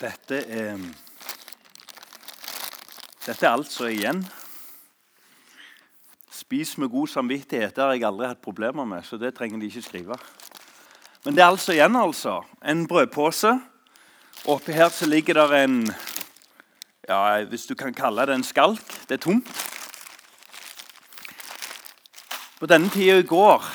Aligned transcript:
Dette 0.00 0.38
er 0.48 0.78
Dette 3.20 3.44
er 3.44 3.52
altså 3.52 3.90
igjen. 3.92 4.22
Spis 6.32 6.78
med 6.80 6.88
god 6.88 7.10
samvittighet. 7.12 7.74
Det 7.76 7.82
har 7.84 7.92
jeg 7.92 8.06
aldri 8.08 8.30
hatt 8.30 8.40
problemer 8.40 8.86
med, 8.88 9.04
så 9.04 9.18
det 9.20 9.34
trenger 9.36 9.60
de 9.60 9.68
ikke 9.68 9.82
skrive. 9.84 10.16
Men 11.26 11.36
det 11.36 11.42
er 11.44 11.50
altså 11.50 11.74
igjen 11.74 11.98
altså. 12.00 12.38
en 12.64 12.86
brødpose. 12.88 13.52
Oppi 14.48 14.72
her 14.72 14.88
så 14.88 15.06
ligger 15.06 15.36
det 15.36 15.58
en 15.64 15.76
ja, 17.08 17.44
Hvis 17.44 17.66
du 17.66 17.74
kan 17.74 17.92
kalle 17.94 18.24
det 18.26 18.34
en 18.34 18.44
skalk. 18.44 18.86
Det 19.08 19.18
er 19.18 19.24
tomt. 19.26 19.50
På 22.58 22.66
denne 22.66 22.88
tida 22.88 23.18
i 23.20 23.26
går 23.26 23.68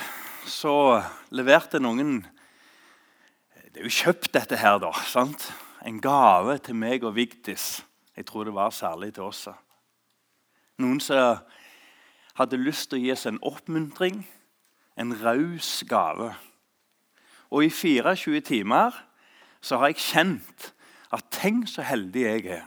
så 0.50 1.04
leverte 1.30 1.80
noen 1.80 2.26
Det 3.54 3.84
er 3.84 3.86
jo 3.86 3.94
kjøpt, 3.94 4.34
dette 4.34 4.58
her, 4.58 4.80
da. 4.82 4.92
sant? 5.06 5.52
En 5.86 6.00
gave 6.02 6.58
til 6.66 6.74
meg 6.82 7.04
og 7.06 7.14
Vigdis. 7.14 7.86
Jeg 8.18 8.26
tror 8.26 8.48
det 8.48 8.56
var 8.56 8.72
særlig 8.74 9.12
til 9.14 9.28
oss. 9.28 9.44
Noen 10.82 10.98
som 11.04 11.44
hadde 12.40 12.58
lyst 12.58 12.90
til 12.90 12.98
å 12.98 13.04
gi 13.04 13.12
oss 13.14 13.28
en 13.30 13.38
oppmuntring, 13.46 14.24
en 14.98 15.14
raus 15.22 15.84
gave. 15.88 16.32
Og 17.54 17.68
i 17.68 17.70
24 17.70 18.42
timer 18.50 18.98
så 19.62 19.78
har 19.78 19.94
jeg 19.94 20.02
kjent 20.08 20.72
at 21.14 21.30
tenk 21.32 21.70
så 21.70 21.86
heldig 21.86 22.26
jeg 22.26 22.48
er. 22.58 22.66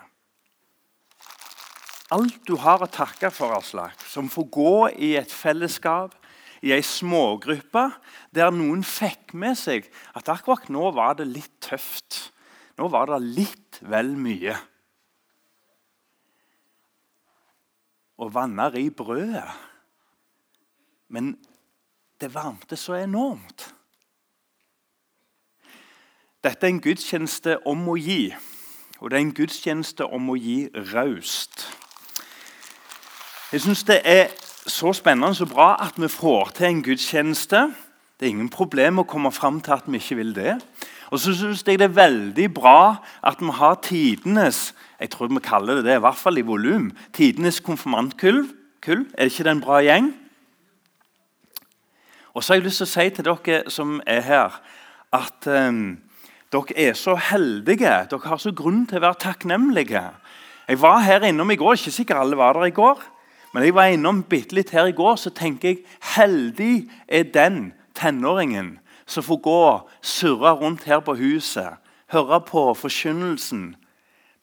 Alt 2.14 2.38
du 2.48 2.54
har 2.62 2.80
å 2.80 2.88
takke 2.88 3.28
for, 3.34 3.52
Aslak, 3.58 3.98
som 4.08 4.30
får 4.32 4.48
gå 4.54 4.76
i 4.94 5.12
et 5.18 5.32
fellesskap, 5.34 6.14
i 6.62 6.70
ei 6.72 6.82
smågruppe, 6.86 7.90
der 8.34 8.54
noen 8.54 8.80
fikk 8.86 9.34
med 9.34 9.58
seg 9.58 9.90
at 10.16 10.30
akkurat 10.32 10.70
nå 10.72 10.88
var 10.94 11.18
det 11.18 11.28
litt 11.28 11.52
tøft. 11.66 12.28
Nå 12.78 12.88
var 12.92 13.10
det 13.10 13.18
litt 13.26 13.80
vel 13.90 14.12
mye. 14.18 14.54
Og 18.18 18.30
vanner 18.34 18.74
i 18.78 18.88
brødet. 18.90 19.48
Men 21.08 21.34
det 22.20 22.34
varmte 22.34 22.76
så 22.76 22.98
enormt. 22.98 23.74
Dette 26.44 26.66
er 26.66 26.70
en 26.70 26.82
gudstjeneste 26.82 27.56
om 27.66 27.82
å 27.90 27.96
gi, 27.98 28.28
og 29.00 29.10
det 29.10 29.16
er 29.18 29.24
en 29.24 29.34
gudstjeneste 29.34 30.06
om 30.06 30.30
å 30.30 30.36
gi 30.38 30.68
raust. 30.92 31.64
Jeg 33.50 33.64
syns 33.64 33.82
det 33.88 33.98
er 34.06 34.30
så 34.68 34.92
spennende 34.94 35.34
og 35.42 35.50
bra 35.50 35.72
at 35.82 35.98
vi 35.98 36.10
får 36.12 36.52
til 36.58 36.68
en 36.68 36.82
gudstjeneste. 36.86 37.62
Det 38.18 38.26
er 38.26 38.34
ingen 38.36 38.52
problem 38.52 39.02
å 39.02 39.08
komme 39.08 39.32
fram 39.34 39.58
til 39.64 39.74
at 39.74 39.88
vi 39.88 39.98
ikke 39.98 40.18
vil 40.20 40.34
det. 40.36 40.58
Og 41.10 41.20
så 41.20 41.32
syns 41.34 41.64
jeg 41.66 41.78
det 41.80 41.88
er 41.88 41.96
veldig 41.96 42.48
bra 42.54 42.98
at 43.24 43.40
vi 43.40 43.52
har 43.56 43.80
tidenes 43.82 44.74
jeg 44.98 45.10
tror 45.10 45.28
vi 45.30 45.38
kaller 45.42 45.78
det 45.78 45.84
det, 45.86 45.96
i 45.96 46.02
hvert 46.02 46.18
fall 46.18 46.40
i 46.40 46.42
volum, 46.42 46.90
tidenes 47.14 47.60
konfirmantkull. 47.60 48.48
Kull. 48.82 49.06
Er 49.14 49.26
det 49.26 49.32
ikke 49.32 49.44
det 49.44 49.52
en 49.52 49.60
bra 49.62 49.78
gjeng? 49.82 50.08
Og 52.34 52.44
så 52.44 52.52
har 52.52 52.58
jeg 52.58 52.64
lyst 52.66 52.82
til 52.82 52.86
å 52.86 52.90
si 52.90 53.06
til 53.14 53.26
dere 53.26 53.70
som 53.74 53.96
er 54.06 54.20
her, 54.26 54.58
at 55.14 55.48
um, 55.50 55.98
dere 56.54 56.76
er 56.78 56.98
så 56.98 57.14
heldige. 57.18 57.94
Dere 58.10 58.30
har 58.30 58.42
så 58.42 58.52
grunn 58.54 58.84
til 58.86 59.00
å 59.00 59.06
være 59.06 59.22
takknemlige. 59.22 60.02
Jeg 60.68 60.82
var 60.82 61.02
her 61.06 61.26
innom 61.26 61.50
i 61.50 61.58
går. 61.58 61.78
Ikke 61.78 61.94
sikkert 61.94 62.22
alle 62.22 62.38
var 62.38 62.58
der 62.58 62.68
i 62.70 62.74
går. 62.74 63.02
Men 63.54 63.64
jeg 63.64 63.74
var 63.74 63.90
innom 63.90 64.22
bitte 64.26 64.58
litt 64.58 64.74
her 64.74 64.90
i 64.90 64.94
går, 64.94 65.16
så 65.16 65.30
tenker 65.34 65.72
jeg 65.72 65.84
heldig 66.16 66.88
er 67.08 67.30
den 67.34 67.72
tenåringen 67.96 68.76
som 69.08 69.24
får 69.24 69.40
gå 69.44 69.62
surre 70.04 70.52
rundt 70.60 70.84
her 70.88 71.00
på 71.04 71.16
huset, 71.16 71.78
høre 72.12 72.40
på 72.44 72.64
forkynnelsen. 72.76 73.72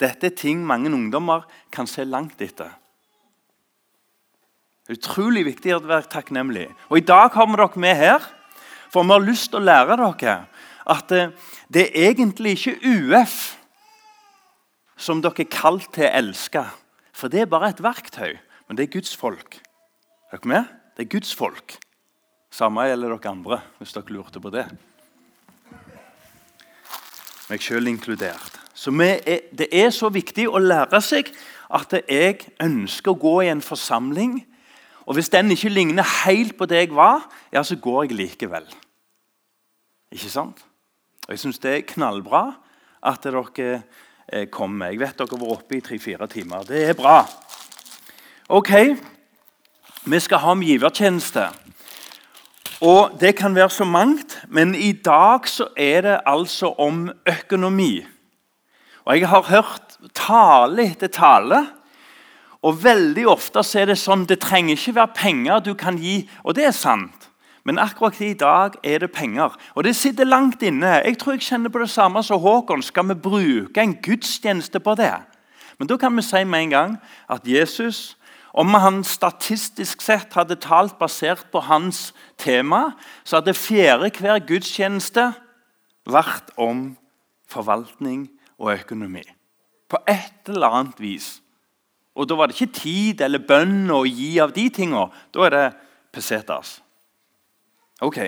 Dette 0.02 0.28
er 0.28 0.38
ting 0.38 0.66
mange 0.66 0.90
ungdommer 0.92 1.46
kan 1.72 1.88
se 1.88 2.04
langt 2.04 2.42
etter. 2.42 2.74
Det 4.86 4.94
er 4.94 5.00
utrolig 5.00 5.46
viktig 5.48 5.74
å 5.74 5.82
være 5.82 6.10
takknemlig. 6.12 6.68
Og 6.90 7.00
I 7.00 7.06
dag 7.06 7.34
har 7.34 7.48
vi 7.50 7.58
dere 7.58 7.82
med 7.82 7.96
her, 7.98 8.26
for 8.94 9.06
vi 9.06 9.16
har 9.16 9.24
lyst 9.24 9.50
til 9.52 9.62
å 9.62 9.66
lære 9.66 9.98
dere 10.02 10.36
at 10.86 11.14
eh, 11.14 11.32
det 11.74 11.88
er 11.88 12.12
egentlig 12.12 12.58
ikke 12.60 12.92
UF 12.92 13.38
som 14.98 15.22
dere 15.24 15.46
er 15.46 15.50
kalt 15.50 15.90
til 15.96 16.06
å 16.06 16.14
elske. 16.22 16.66
For 17.16 17.32
det 17.32 17.46
er 17.46 17.50
bare 17.50 17.72
et 17.74 17.82
verktøy. 17.82 18.38
Men 18.68 18.78
det 18.78 18.86
er 18.86 18.94
Guds 18.98 19.16
folk. 19.18 19.58
Er 20.32 20.38
dere 20.38 20.52
med? 20.52 20.70
Det 20.98 21.06
er 21.06 21.14
Guds 21.18 21.34
folk. 21.36 21.78
Samme 22.56 22.86
gjelder 22.88 23.12
dere 23.12 23.32
andre, 23.34 23.58
hvis 23.82 23.92
dere 23.92 24.14
lurte 24.16 24.40
på 24.40 24.52
det. 24.54 24.64
Meg 27.50 27.62
sjøl 27.62 27.90
inkludert. 27.92 28.62
Så 28.74 28.94
er, 29.04 29.42
Det 29.52 29.68
er 29.72 29.90
så 29.92 30.08
viktig 30.10 30.48
å 30.48 30.62
lære 30.62 31.02
seg 31.04 31.34
at 31.70 31.92
jeg 32.08 32.48
ønsker 32.64 33.12
å 33.12 33.20
gå 33.20 33.42
i 33.44 33.50
en 33.52 33.62
forsamling. 33.62 34.46
Og 35.06 35.16
Hvis 35.16 35.30
den 35.30 35.52
ikke 35.52 35.70
ligner 35.70 36.08
helt 36.26 36.56
på 36.58 36.66
det 36.66 36.78
jeg 36.78 36.96
var, 36.96 37.28
ja, 37.52 37.64
så 37.64 37.76
går 37.76 38.06
jeg 38.06 38.18
likevel. 38.18 38.66
Ikke 40.12 40.30
sant? 40.30 40.64
Og 41.28 41.32
Jeg 41.32 41.40
syns 41.40 41.60
det 41.60 41.76
er 41.76 41.88
knallbra 41.92 42.56
at 43.04 43.24
dere 43.24 43.44
eh, 44.32 44.48
kommer. 44.48 44.94
Jeg 44.94 45.00
vet 45.00 45.18
dere 45.18 45.28
har 45.28 45.44
vært 45.44 45.60
oppe 45.60 45.76
i 45.76 45.82
tre-fire 45.82 46.28
timer. 46.28 46.64
Det 46.64 46.88
er 46.88 46.96
bra. 46.96 47.26
Ok, 48.48 48.72
vi 50.06 50.20
skal 50.20 50.40
ha 50.40 50.52
om 50.52 50.64
givertjeneste. 50.64 51.65
Og 52.82 53.18
Det 53.20 53.36
kan 53.36 53.56
være 53.56 53.70
så 53.70 53.86
mangt, 53.86 54.42
men 54.48 54.76
i 54.76 54.92
dag 54.92 55.48
så 55.48 55.68
er 55.78 56.02
det 56.02 56.20
altså 56.26 56.74
om 56.78 57.12
økonomi. 57.26 58.06
Og 59.06 59.20
Jeg 59.20 59.30
har 59.30 59.42
hørt 59.42 59.98
tale 60.14 60.92
etter 60.92 61.08
tale. 61.08 61.68
Og 62.62 62.84
veldig 62.84 63.28
ofte 63.28 63.64
så 63.64 63.80
er 63.80 63.86
det 63.86 64.00
sånn 64.02 64.26
det 64.26 64.40
trenger 64.42 64.74
ikke 64.74 64.96
være 64.96 65.16
penger 65.16 65.60
du 65.60 65.74
kan 65.78 65.98
gi. 66.02 66.30
Og 66.44 66.56
det 66.56 66.66
er 66.66 66.72
sant. 66.74 67.30
Men 67.66 67.80
akkurat 67.80 68.22
i 68.22 68.34
dag 68.34 68.74
er 68.84 69.00
det 69.00 69.12
penger. 69.12 69.54
Og 69.76 69.84
det 69.84 69.96
sitter 69.96 70.26
langt 70.26 70.62
inne. 70.62 71.02
Jeg 71.06 71.18
tror 71.18 71.34
jeg 71.34 71.42
kjenner 71.42 71.70
på 71.70 71.80
det 71.82 71.90
samme 71.90 72.24
som 72.24 72.42
Håkon. 72.42 72.82
Skal 72.82 73.08
vi 73.10 73.14
bruke 73.14 73.82
en 73.82 73.96
gudstjeneste 74.02 74.80
på 74.80 74.96
det? 74.96 75.14
Men 75.80 75.88
da 75.88 75.98
kan 75.98 76.16
vi 76.16 76.22
si 76.22 76.44
med 76.44 76.60
en 76.60 76.70
gang 76.70 76.98
at 77.30 77.48
Jesus 77.48 78.18
om 78.56 78.72
han 78.80 79.02
statistisk 79.04 80.04
sett 80.04 80.36
hadde 80.38 80.56
talt 80.64 80.96
basert 81.00 81.50
på 81.52 81.60
hans 81.68 82.14
tema, 82.40 82.94
så 83.28 83.42
hadde 83.42 83.56
fjerde 83.58 84.14
hver 84.16 84.40
gudstjeneste 84.48 85.26
vært 86.08 86.54
om 86.56 86.94
forvaltning 87.52 88.30
og 88.56 88.78
økonomi. 88.78 89.26
På 89.92 90.00
et 90.08 90.48
eller 90.48 90.72
annet 90.72 91.02
vis. 91.04 91.42
Og 92.16 92.30
Da 92.30 92.38
var 92.40 92.48
det 92.48 92.56
ikke 92.56 92.80
tid 92.80 93.22
eller 93.22 93.44
bønn 93.44 93.92
å 93.92 94.06
gi 94.08 94.40
av 94.40 94.54
de 94.56 94.70
tinga. 94.72 95.10
Da 95.36 95.46
er 95.46 95.52
det 95.52 95.66
pesetas. 96.16 96.80
Ok. 98.02 98.22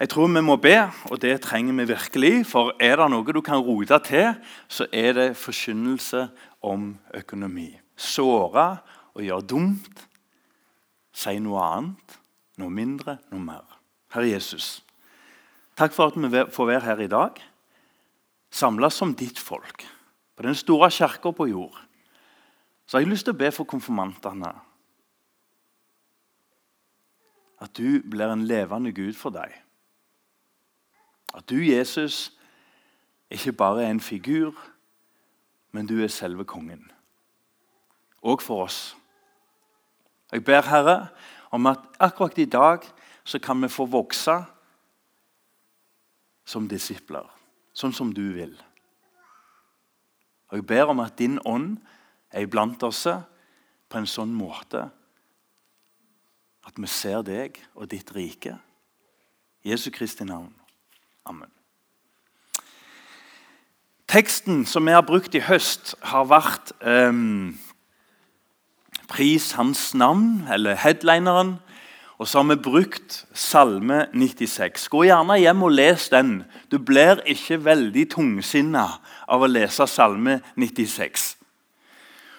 Jeg 0.00 0.08
tror 0.08 0.32
vi 0.32 0.40
må 0.40 0.56
be, 0.56 0.90
og 1.12 1.20
det 1.20 1.36
trenger 1.44 1.76
vi 1.78 1.92
virkelig. 1.92 2.46
For 2.48 2.72
er 2.80 2.96
det 2.96 3.10
noe 3.12 3.36
du 3.36 3.42
kan 3.44 3.60
rote 3.60 4.00
til, 4.08 4.32
så 4.68 4.88
er 4.90 5.12
det 5.12 5.36
forkynnelse 5.36 6.24
om 6.64 6.96
økonomi. 7.14 7.68
Såre 7.94 8.80
og 9.14 9.22
gjøre 9.24 9.46
dumt. 9.46 10.02
Si 11.12 11.36
noe 11.44 11.60
annet, 11.60 12.18
noe 12.60 12.72
mindre, 12.72 13.18
noe 13.32 13.44
mer. 13.44 13.78
Herre 14.12 14.30
Jesus, 14.30 14.82
takk 15.76 15.94
for 15.96 16.12
at 16.12 16.16
vi 16.16 16.44
får 16.52 16.68
være 16.68 16.86
her 16.86 17.00
i 17.00 17.10
dag. 17.10 17.40
samla 18.52 18.90
som 18.90 19.14
ditt 19.16 19.38
folk, 19.38 19.86
på 20.36 20.42
den 20.42 20.54
store 20.54 20.90
kirka 20.90 21.30
på 21.32 21.46
jord. 21.48 21.78
Så 22.86 22.96
har 22.96 23.00
jeg 23.00 23.08
lyst 23.08 23.24
til 23.24 23.32
å 23.32 23.38
be 23.40 23.48
for 23.52 23.64
konfirmantene 23.64 24.52
at 27.62 27.76
du 27.78 28.02
blir 28.10 28.32
en 28.32 28.46
levende 28.46 28.92
Gud 28.92 29.14
for 29.14 29.30
deg. 29.30 29.52
At 31.32 31.46
du, 31.48 31.62
Jesus, 31.62 32.32
ikke 33.30 33.52
bare 33.52 33.84
er 33.84 33.90
en 33.94 34.00
figur, 34.00 34.52
men 35.72 35.86
du 35.86 36.02
er 36.02 36.10
selve 36.12 36.44
kongen. 36.44 36.90
Og 38.22 38.42
for 38.42 38.66
oss. 38.66 38.96
Jeg 40.32 40.44
ber 40.44 40.64
Herre 40.64 40.96
om 41.52 41.66
at 41.68 41.84
akkurat 42.00 42.38
i 42.38 42.48
dag 42.48 42.84
så 43.24 43.38
kan 43.38 43.62
vi 43.62 43.68
få 43.68 43.86
vokse 43.86 44.34
som 46.44 46.68
disipler, 46.68 47.28
sånn 47.76 47.92
som 47.92 48.10
du 48.14 48.24
vil. 48.34 48.56
Og 50.50 50.58
Jeg 50.58 50.66
ber 50.66 50.90
om 50.92 51.00
at 51.00 51.18
din 51.18 51.38
ånd 51.44 51.78
er 52.32 52.44
iblant 52.44 52.82
oss 52.82 53.06
på 53.88 54.00
en 54.00 54.08
sånn 54.08 54.32
måte 54.34 54.88
at 56.62 56.78
vi 56.78 56.88
ser 56.88 57.22
deg 57.26 57.58
og 57.74 57.88
ditt 57.90 58.12
rike. 58.14 58.56
Jesu 59.64 59.90
Kristi 59.90 60.24
navn. 60.24 60.52
Amen. 61.26 61.50
Teksten 64.08 64.66
som 64.68 64.86
vi 64.86 64.92
har 64.92 65.04
brukt 65.06 65.34
i 65.34 65.40
høst, 65.40 65.94
har 66.04 66.26
vært 66.28 66.74
um, 66.84 67.54
'Pris 69.12 69.52
hans 69.52 69.94
navn', 69.94 70.48
eller 70.52 70.74
headlineren. 70.74 71.58
Og 72.18 72.28
så 72.28 72.38
har 72.38 72.54
vi 72.54 72.62
brukt 72.62 73.26
Salme 73.34 74.06
96. 74.14 74.88
Gå 74.88 75.02
gjerne 75.04 75.36
hjem 75.36 75.62
og 75.62 75.70
les 75.70 76.08
den. 76.08 76.44
Du 76.70 76.78
blir 76.78 77.20
ikke 77.26 77.58
veldig 77.64 78.06
tungsinna 78.14 78.86
av 79.28 79.44
å 79.44 79.50
lese 79.50 79.84
Salme 79.86 80.38
96. 80.56 81.36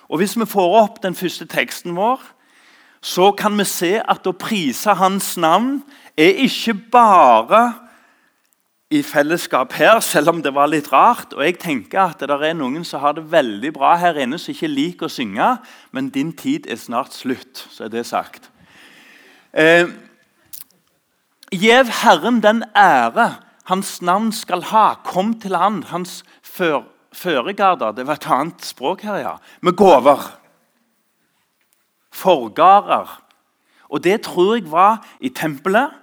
Og 0.09 0.17
Hvis 0.17 0.33
vi 0.39 0.45
får 0.45 0.77
opp 0.81 1.03
den 1.03 1.15
første 1.15 1.45
teksten 1.45 1.93
vår, 1.95 2.21
så 3.01 3.31
kan 3.31 3.57
vi 3.57 3.65
se 3.69 4.01
at 4.01 4.25
å 4.25 4.33
prise 4.33 4.95
Hans 4.97 5.37
navn 5.37 5.83
er 6.17 6.41
ikke 6.41 6.73
bare 6.73 7.73
i 8.93 9.01
fellesskap 9.01 9.73
her, 9.73 9.97
selv 10.05 10.29
om 10.29 10.41
det 10.45 10.53
var 10.53 10.69
litt 10.69 10.91
rart. 10.93 11.33
Og 11.33 11.41
jeg 11.45 11.57
tenker 11.61 12.03
at 12.03 12.21
det 12.21 12.29
er 12.29 12.57
noen 12.57 12.85
som 12.85 13.01
har 13.01 13.15
det 13.17 13.25
veldig 13.31 13.71
bra 13.73 13.95
her 13.97 14.19
inne, 14.21 14.37
som 14.37 14.53
ikke 14.53 14.69
liker 14.69 15.09
å 15.09 15.13
synge, 15.13 15.49
men 15.91 16.11
din 16.13 16.33
tid 16.37 16.69
er 16.69 16.77
snart 16.77 17.15
slutt. 17.15 17.65
Så 17.73 17.87
er 17.87 17.93
det 17.93 18.05
sagt. 18.09 18.51
Eh, 19.53 19.89
Gjev 21.53 21.89
Herren 22.01 22.41
den 22.41 22.63
ære 22.73 23.35
Hans 23.69 24.01
navn 24.01 24.33
skal 24.35 24.65
ha. 24.73 24.97
Kom 25.07 25.33
til 25.39 25.55
Han, 25.55 25.83
Hans 25.87 26.23
før, 26.43 26.83
føregarder. 27.15 27.93
Det 27.95 28.07
var 28.07 28.19
et 28.19 28.27
annet 28.27 28.65
språk 28.65 29.05
her, 29.07 29.21
ja. 29.21 29.35
Med 29.61 29.77
gaver. 29.79 30.25
Forgarer. 32.11 33.21
Og 33.87 34.03
det 34.03 34.21
tror 34.27 34.57
jeg 34.57 34.67
var 34.71 34.99
i 35.21 35.29
tempelet. 35.29 35.95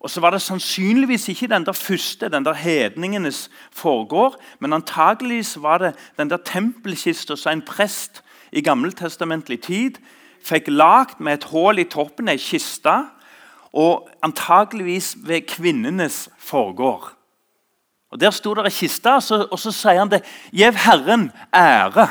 Og 0.00 0.10
så 0.10 0.20
var 0.20 0.30
det 0.30 0.42
sannsynligvis 0.42 1.28
ikke 1.28 1.46
den 1.46 1.66
der 1.66 1.72
første, 1.76 2.28
den 2.28 2.44
der 2.44 2.54
hedningenes 2.54 3.50
forgård, 3.72 4.40
men 4.58 4.72
antageligvis 4.72 5.62
var 5.62 5.78
det 5.78 5.94
den 6.16 6.30
der 6.30 6.36
tempelkista 6.36 7.36
som 7.36 7.52
en 7.52 7.62
prest 7.62 8.22
i 8.52 8.60
gammeltestamentlig 8.60 9.60
tid 9.60 10.00
fikk 10.44 10.70
lagd 10.72 11.20
med 11.20 11.38
et 11.38 11.44
hull 11.52 11.78
i 11.78 11.84
toppen, 11.84 12.30
ei 12.32 12.40
kiste, 12.40 12.94
og 13.76 14.08
antageligvis 14.24 15.16
ved 15.26 15.44
kvinnenes 15.46 16.28
forgård. 16.38 17.12
Og 18.10 18.20
Der 18.20 18.30
sto 18.30 18.54
det 18.54 18.64
ei 18.64 18.74
kiste, 18.74 19.12
og 19.50 19.58
så 19.58 19.70
sier 19.70 20.00
han 20.00 20.10
det 20.10 20.24
Gjev 20.52 20.74
Herren 20.74 21.30
ære. 21.54 22.08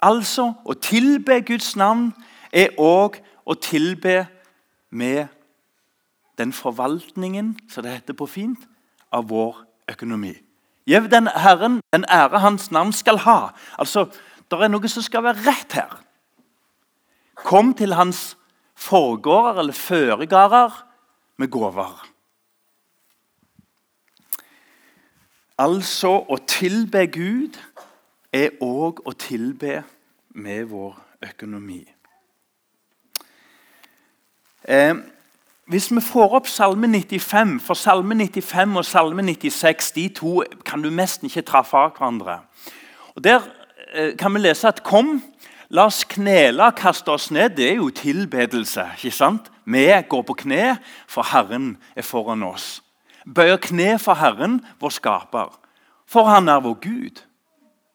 Altså, 0.00 0.52
å 0.64 0.74
tilbe 0.78 1.40
Guds 1.42 1.74
navn 1.76 2.12
er 2.52 2.78
òg 2.78 3.18
å 3.44 3.54
tilbe 3.58 4.26
med 4.90 5.26
den 6.38 6.52
forvaltningen, 6.52 7.56
som 7.68 7.82
det 7.82 7.92
heter 7.92 8.14
på 8.14 8.26
fint, 8.26 8.68
av 9.12 9.28
vår 9.28 9.64
økonomi. 9.90 10.34
Gjev 10.88 11.10
den 11.10 11.28
Herren 11.28 11.80
den 11.92 12.04
ære 12.08 12.40
Hans 12.40 12.70
navn 12.70 12.92
skal 12.92 13.18
ha. 13.26 13.50
Altså, 13.78 14.08
Det 14.50 14.56
er 14.62 14.70
noe 14.72 14.88
som 14.88 15.02
skal 15.04 15.22
være 15.22 15.44
rett 15.44 15.72
her. 15.76 15.98
Kom 17.36 17.74
til 17.74 17.92
hans 17.92 18.36
forgårder 18.74 19.60
eller 19.60 19.72
føregårder 19.72 20.78
med 21.36 21.50
gaver. 21.52 22.06
Altså 25.58 26.14
å 26.24 26.38
tilbe 26.46 27.04
Gud 27.12 27.58
er 28.32 28.56
òg 28.64 29.02
å 29.04 29.12
tilbe 29.12 29.82
med 30.38 30.64
vår 30.70 30.96
økonomi. 31.28 31.82
Eh, 34.64 34.94
hvis 35.68 35.90
vi 35.92 36.00
får 36.00 36.34
opp 36.34 36.46
Salme 36.48 36.88
95, 36.88 37.58
for 37.60 37.74
Salme 37.74 38.14
95 38.14 38.76
og 38.76 38.84
Salme 38.84 39.22
96 39.22 39.92
de 39.92 40.08
to 40.08 40.42
kan 40.64 40.82
du 40.82 40.88
nesten 40.90 41.28
ikke 41.28 41.44
treffe 41.44 41.76
av 41.76 41.92
hverandre. 41.96 42.40
Og 43.16 43.24
Der 43.24 43.42
eh, 43.94 44.16
kan 44.16 44.34
vi 44.34 44.40
lese 44.40 44.68
at 44.68 44.82
'Kom, 44.82 45.22
La 45.70 45.84
oss 45.84 46.00
knele 46.08 46.70
kaste 46.72 47.12
oss 47.12 47.30
ned. 47.30 47.56
Det 47.56 47.66
er 47.70 47.74
jo 47.76 47.90
tilbedelse. 47.90 48.86
ikke 48.96 49.10
sant? 49.10 49.50
Vi 49.64 49.84
går 50.08 50.22
på 50.22 50.34
kne, 50.34 50.78
for 51.06 51.22
Herren 51.22 51.76
er 51.96 52.02
foran 52.02 52.42
oss. 52.42 52.82
Bøyer 53.34 53.56
kne 53.60 53.98
for 53.98 54.14
Herren, 54.14 54.64
vår 54.80 54.88
skaper. 54.88 55.58
For 56.06 56.24
han 56.24 56.48
er 56.48 56.60
vår 56.64 56.78
Gud. 56.80 57.20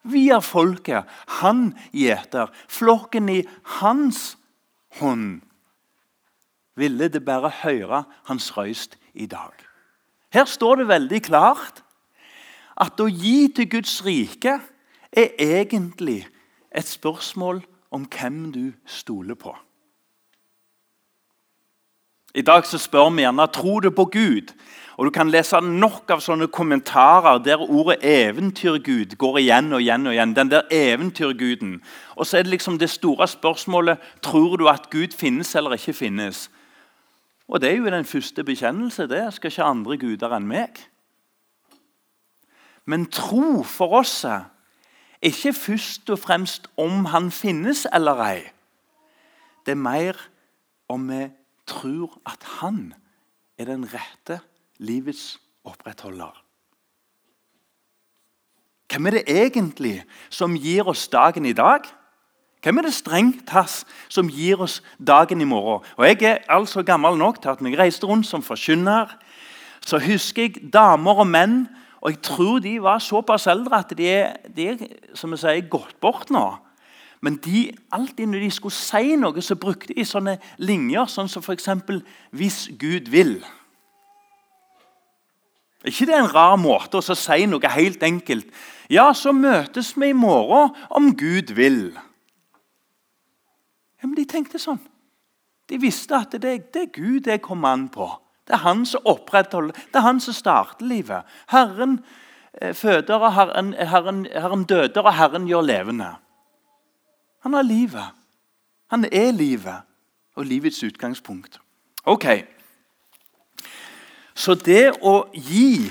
Vi 0.03 0.29
er 0.29 0.39
folket 0.39 1.09
han 1.41 1.73
gjeter. 1.93 2.51
Flokken 2.69 3.29
i 3.29 3.41
hans 3.79 4.37
hånd. 4.99 5.41
Ville 6.75 7.07
det 7.07 7.25
bare 7.25 7.51
høre 7.63 8.03
hans 8.25 8.57
røyst 8.57 8.97
i 9.13 9.25
dag. 9.25 9.53
Her 10.33 10.45
står 10.45 10.75
det 10.75 10.87
veldig 10.87 11.21
klart 11.21 11.83
at 12.81 12.99
å 12.99 13.05
gi 13.07 13.47
til 13.53 13.69
Guds 13.69 13.99
rike 14.05 14.57
er 15.13 15.35
egentlig 15.37 16.23
et 16.73 16.87
spørsmål 16.89 17.61
om 17.93 18.07
hvem 18.09 18.51
du 18.51 18.71
stoler 18.85 19.37
på. 19.37 19.53
I 22.33 22.41
dag 22.41 22.65
så 22.65 22.79
spør 22.81 23.11
vi 23.13 23.21
gjerne 23.21 23.45
tror 23.53 23.83
du 23.85 23.91
på 23.93 24.05
Gud. 24.05 24.53
Og 24.97 25.05
Du 25.05 25.11
kan 25.11 25.29
lese 25.29 25.59
nok 25.61 26.09
av 26.09 26.21
sånne 26.21 26.47
kommentarer 26.47 27.37
der 27.37 27.61
ordet 27.61 28.01
'eventyrgud' 28.01 29.15
går 29.15 29.37
igjen 29.37 29.73
og 29.73 29.81
igjen. 29.81 30.07
og 30.07 30.13
igjen. 30.13 30.35
Den 30.35 30.51
der 30.51 30.61
eventyrguden. 30.71 31.81
Og 32.15 32.25
så 32.25 32.37
er 32.37 32.41
det 32.41 32.49
liksom 32.49 32.79
det 32.79 32.89
store 32.89 33.27
spørsmålet 33.27 33.97
tror 34.21 34.57
du 34.57 34.67
at 34.67 34.89
Gud 34.89 35.13
finnes 35.17 35.55
eller 35.55 35.71
ikke 35.73 35.93
finnes. 35.93 36.49
Og 37.53 37.61
Det 37.61 37.69
er 37.69 37.75
jo 37.77 37.85
den 37.85 38.05
første 38.05 38.43
bekjennelse. 38.43 39.07
det. 39.07 39.33
Skal 39.33 39.51
ikke 39.51 39.63
andre 39.63 39.97
guder 39.97 40.33
enn 40.33 40.47
meg. 40.47 40.79
Men 42.85 43.05
tro 43.05 43.63
for 43.63 43.93
oss 43.99 44.23
er 44.23 44.49
ikke 45.21 45.53
først 45.53 46.09
og 46.09 46.19
fremst 46.19 46.67
om 46.77 47.05
han 47.05 47.31
finnes 47.31 47.85
eller 47.93 48.23
ei. 48.25 48.41
Det 49.65 49.71
er 49.71 49.85
mer 49.85 50.17
om 50.89 51.05
vi 51.09 51.29
tror 51.67 52.17
at 52.25 52.43
han 52.59 52.93
er 53.57 53.65
den 53.65 53.85
rette 53.85 54.41
livets 54.77 55.39
opprettholder. 55.63 56.43
Hvem 58.89 59.05
er 59.05 59.11
det 59.11 59.23
egentlig 59.27 60.03
som 60.29 60.57
gir 60.57 60.89
oss 60.89 61.07
dagen 61.07 61.45
i 61.45 61.53
dag? 61.53 61.85
Hvem 62.63 62.79
er 62.79 62.87
det 62.87 62.95
strengt 62.95 63.45
tatt 63.49 63.83
som 64.07 64.29
gir 64.31 64.61
oss 64.63 64.79
dagen 64.97 65.41
i 65.41 65.47
morgen? 65.47 65.83
Og 65.97 66.07
Jeg 66.07 66.23
er 66.23 66.43
altså 66.47 66.83
gammel 66.83 67.17
nok 67.17 67.41
til 67.41 67.49
at 67.49 67.61
når 67.61 67.69
jeg 67.69 67.79
reiste 67.79 68.07
rundt 68.07 68.27
som 68.27 68.43
forkynner, 68.43 69.11
så 69.85 69.99
husker 69.99 70.47
jeg 70.47 70.71
damer 70.73 71.19
og 71.19 71.27
menn 71.27 71.65
og 72.03 72.11
jeg 72.11 72.19
tror 72.21 72.59
de 72.59 72.81
var 72.83 72.99
såpass 72.99 73.47
eldre 73.47 73.79
at 73.79 73.93
de 73.95 74.07
er, 74.11 74.35
de 74.55 74.67
er 74.67 74.81
som 75.15 75.31
jeg 75.31 75.39
sier, 75.39 75.67
gått 75.71 75.95
bort 76.03 76.33
nå. 76.35 76.49
Men 77.23 77.37
de, 77.39 77.69
alltid 77.95 78.27
når 78.27 78.43
de 78.43 78.49
skulle 78.51 78.75
si 78.75 79.15
noe, 79.15 79.39
så 79.41 79.55
brukte 79.55 79.95
de 79.95 80.03
sånne 80.03 80.35
linjer, 80.59 81.07
sånn 81.07 81.31
som 81.31 81.45
f.eks.: 81.45 81.69
Hvis 82.35 82.57
Gud 82.75 83.07
vil. 83.07 83.37
Er 85.83 85.91
ikke 85.93 86.09
det 86.11 86.17
en 86.17 86.33
rar 86.35 86.57
måte 86.59 86.99
å 86.99 87.15
si 87.15 87.45
noe 87.47 87.71
helt 87.71 88.03
enkelt? 88.03 88.51
Ja, 88.91 89.13
så 89.15 89.31
møtes 89.31 89.95
vi 89.95 90.11
i 90.11 90.17
morgen 90.17 90.75
om 90.91 91.15
Gud 91.15 91.55
vil. 91.55 91.95
Ja, 94.03 94.07
Men 94.07 94.17
de 94.19 94.25
tenkte 94.27 94.59
sånn. 94.59 94.81
De 95.71 95.79
visste 95.79 96.17
at 96.19 96.35
det, 96.35 96.57
det 96.75 96.81
er 96.81 96.91
Gud 96.91 97.23
det 97.23 97.39
kommer 97.41 97.71
an 97.71 97.87
på. 97.89 98.09
Det 98.43 98.57
er 98.57 98.65
han 98.65 98.83
som 98.85 99.05
opprettholder, 99.07 99.71
det 99.71 99.95
er 99.95 100.03
han 100.03 100.19
som 100.19 100.35
starter 100.35 100.83
livet. 100.85 101.23
Herren 101.47 102.01
eh, 102.59 102.73
føder, 102.75 103.23
og 103.23 103.31
herren, 103.31 103.71
herren, 103.79 104.25
herren 104.27 104.65
døder, 104.67 105.07
og 105.07 105.15
Herren 105.15 105.47
gjør 105.47 105.63
levende. 105.63 106.09
Han 107.47 107.55
har 107.55 107.63
livet. 107.63 108.11
Han 108.91 109.07
er 109.07 109.31
livet 109.31 109.87
og 110.35 110.45
livets 110.45 110.83
utgangspunkt. 110.83 111.61
Ok. 112.03 112.27
Så 114.35 114.57
det 114.59 114.97
å 114.99 115.29
gi 115.31 115.87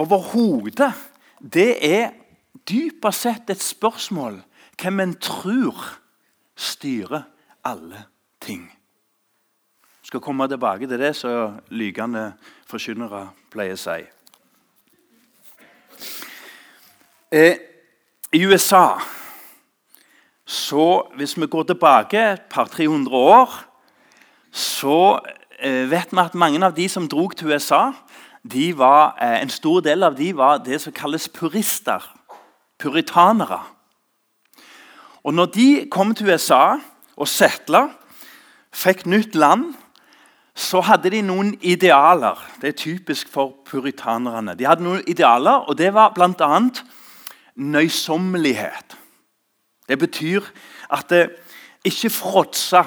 overhodet, 0.00 0.92
det 1.40 1.68
er 1.84 2.14
dypest 2.64 3.26
sett 3.26 3.52
et 3.52 3.60
spørsmål 3.60 4.40
hvem 4.80 5.04
en 5.04 5.14
tror 5.20 5.84
styrer 6.56 7.22
alle 7.64 8.04
ting 8.40 8.70
skal 10.14 10.20
komme 10.20 10.48
tilbake 10.48 10.86
til 10.86 11.00
det 11.00 11.16
som 11.16 11.56
lykende 11.74 12.34
forkynnere 12.70 13.24
pleier 13.50 13.74
å 13.74 13.80
si. 13.80 14.02
Eh, 17.34 17.56
I 18.32 18.44
USA 18.46 19.00
så 20.46 21.08
Hvis 21.16 21.38
vi 21.40 21.46
går 21.46 21.62
tilbake 21.62 22.20
et 22.20 22.42
par-tre 22.50 22.84
hundre 22.86 23.16
år, 23.16 23.50
så 24.52 25.18
eh, 25.58 25.90
vet 25.90 26.12
vi 26.12 26.20
at 26.20 26.34
mange 26.34 26.60
av 26.66 26.74
de 26.76 26.88
som 26.88 27.08
dro 27.08 27.28
til 27.30 27.48
USA, 27.48 27.92
var, 28.76 29.16
eh, 29.20 29.40
en 29.42 29.48
stor 29.48 29.80
del 29.80 30.02
av 30.02 30.16
de 30.16 30.36
var 30.36 30.58
det 30.58 30.80
som 30.80 30.92
kalles 30.92 31.28
purister. 31.28 32.04
Puritanere. 32.78 33.62
Og 35.24 35.34
når 35.34 35.46
de 35.54 35.68
kom 35.90 36.12
til 36.14 36.30
USA 36.32 36.76
og 37.16 37.28
settla, 37.30 37.86
fikk 38.74 39.06
nytt 39.06 39.34
land 39.38 39.72
så 40.54 40.80
hadde 40.86 41.10
de 41.10 41.22
noen 41.26 41.54
idealer. 41.66 42.38
Det 42.62 42.68
er 42.68 42.78
typisk 42.78 43.30
for 43.30 43.56
puritanerne. 43.66 44.54
De 44.54 44.66
hadde 44.68 44.86
noen 44.86 45.02
idealer, 45.10 45.66
og 45.66 45.78
det 45.78 45.90
var 45.94 46.14
bl.a. 46.14 46.60
nøysommelighet. 47.54 48.94
Det 49.88 49.98
betyr 49.98 50.46
at 50.94 51.10
det 51.10 51.24
ikke 51.84 52.10
fråtse. 52.10 52.84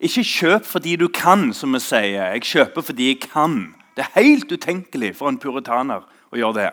Ikke 0.00 0.24
kjøp 0.24 0.64
fordi 0.66 0.96
du 0.96 1.06
kan, 1.12 1.52
som 1.54 1.76
vi 1.76 1.82
sier. 1.84 2.32
Jeg 2.32 2.48
kjøper 2.48 2.88
fordi 2.88 3.12
jeg 3.12 3.20
kan. 3.28 3.74
Det 3.96 4.06
er 4.06 4.16
helt 4.16 4.52
utenkelig 4.52 5.12
for 5.20 5.28
en 5.28 5.38
puritaner 5.38 6.02
å 6.32 6.40
gjøre 6.40 6.58
det. 6.62 6.70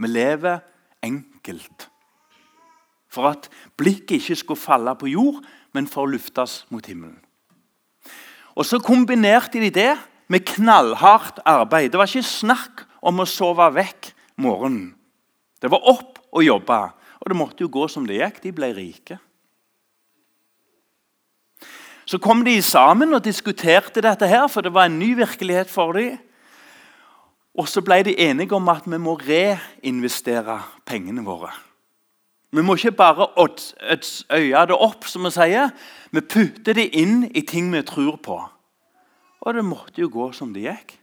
Vi 0.00 0.08
lever 0.08 0.64
enkelt. 1.04 1.91
For 3.12 3.28
at 3.28 3.50
blikket 3.76 4.22
ikke 4.22 4.38
skulle 4.40 4.60
falle 4.60 4.94
på 4.96 5.10
jord, 5.12 5.42
men 5.76 5.88
for 5.88 6.06
å 6.06 6.12
luftes 6.14 6.62
mot 6.72 6.86
himmelen. 6.88 7.20
Og 8.56 8.66
Så 8.66 8.80
kombinerte 8.84 9.60
de 9.60 9.70
det 9.72 9.92
med 10.28 10.44
knallhardt 10.48 11.40
arbeid. 11.44 11.92
Det 11.92 12.00
var 12.00 12.08
ikke 12.08 12.24
snakk 12.24 12.84
om 13.02 13.20
å 13.20 13.28
sove 13.28 13.68
vekk 13.74 14.12
morgenen. 14.40 14.94
Det 15.60 15.70
var 15.70 15.84
opp 15.88 16.18
og 16.32 16.44
jobbe. 16.44 16.80
Og 17.22 17.30
det 17.30 17.38
måtte 17.38 17.64
jo 17.64 17.70
gå 17.72 17.86
som 17.88 18.06
det 18.08 18.18
gikk. 18.18 18.42
De 18.42 18.52
ble 18.52 18.72
rike. 18.76 19.18
Så 22.04 22.18
kom 22.18 22.42
de 22.44 22.56
sammen 22.62 23.14
og 23.14 23.24
diskuterte 23.24 24.02
dette, 24.02 24.26
her, 24.26 24.48
for 24.50 24.64
det 24.64 24.72
var 24.74 24.88
en 24.88 24.98
ny 24.98 25.12
virkelighet 25.16 25.70
for 25.70 25.94
dem. 25.96 26.18
Og 27.54 27.68
så 27.68 27.82
ble 27.84 28.00
de 28.08 28.16
enige 28.24 28.56
om 28.56 28.68
at 28.72 28.88
vi 28.88 28.98
må 28.98 29.14
reinvestere 29.20 30.58
pengene 30.88 31.22
våre. 31.24 31.52
Vi 32.52 32.62
må 32.62 32.76
ikke 32.76 32.92
bare 32.92 33.30
øye 34.30 34.66
det 34.68 34.76
opp, 34.76 35.06
som 35.08 35.24
vi 35.24 35.32
sier. 35.32 35.70
Vi 36.12 36.20
putter 36.20 36.76
det 36.76 36.90
inn 36.92 37.24
i 37.34 37.40
ting 37.48 37.70
vi 37.72 37.80
tror 37.82 38.18
på. 38.20 38.38
Og 39.40 39.54
det 39.54 39.64
måtte 39.64 40.02
jo 40.02 40.10
gå 40.12 40.30
som 40.36 40.52
det 40.52 40.66
gikk. 40.66 40.96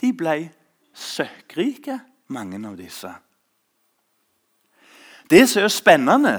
De 0.00 0.12
ble 0.12 0.50
søkkrike, 0.92 1.98
mange 2.28 2.60
av 2.68 2.76
disse. 2.76 3.08
Det 5.30 5.46
som 5.48 5.64
er 5.64 5.72
spennende, 5.72 6.34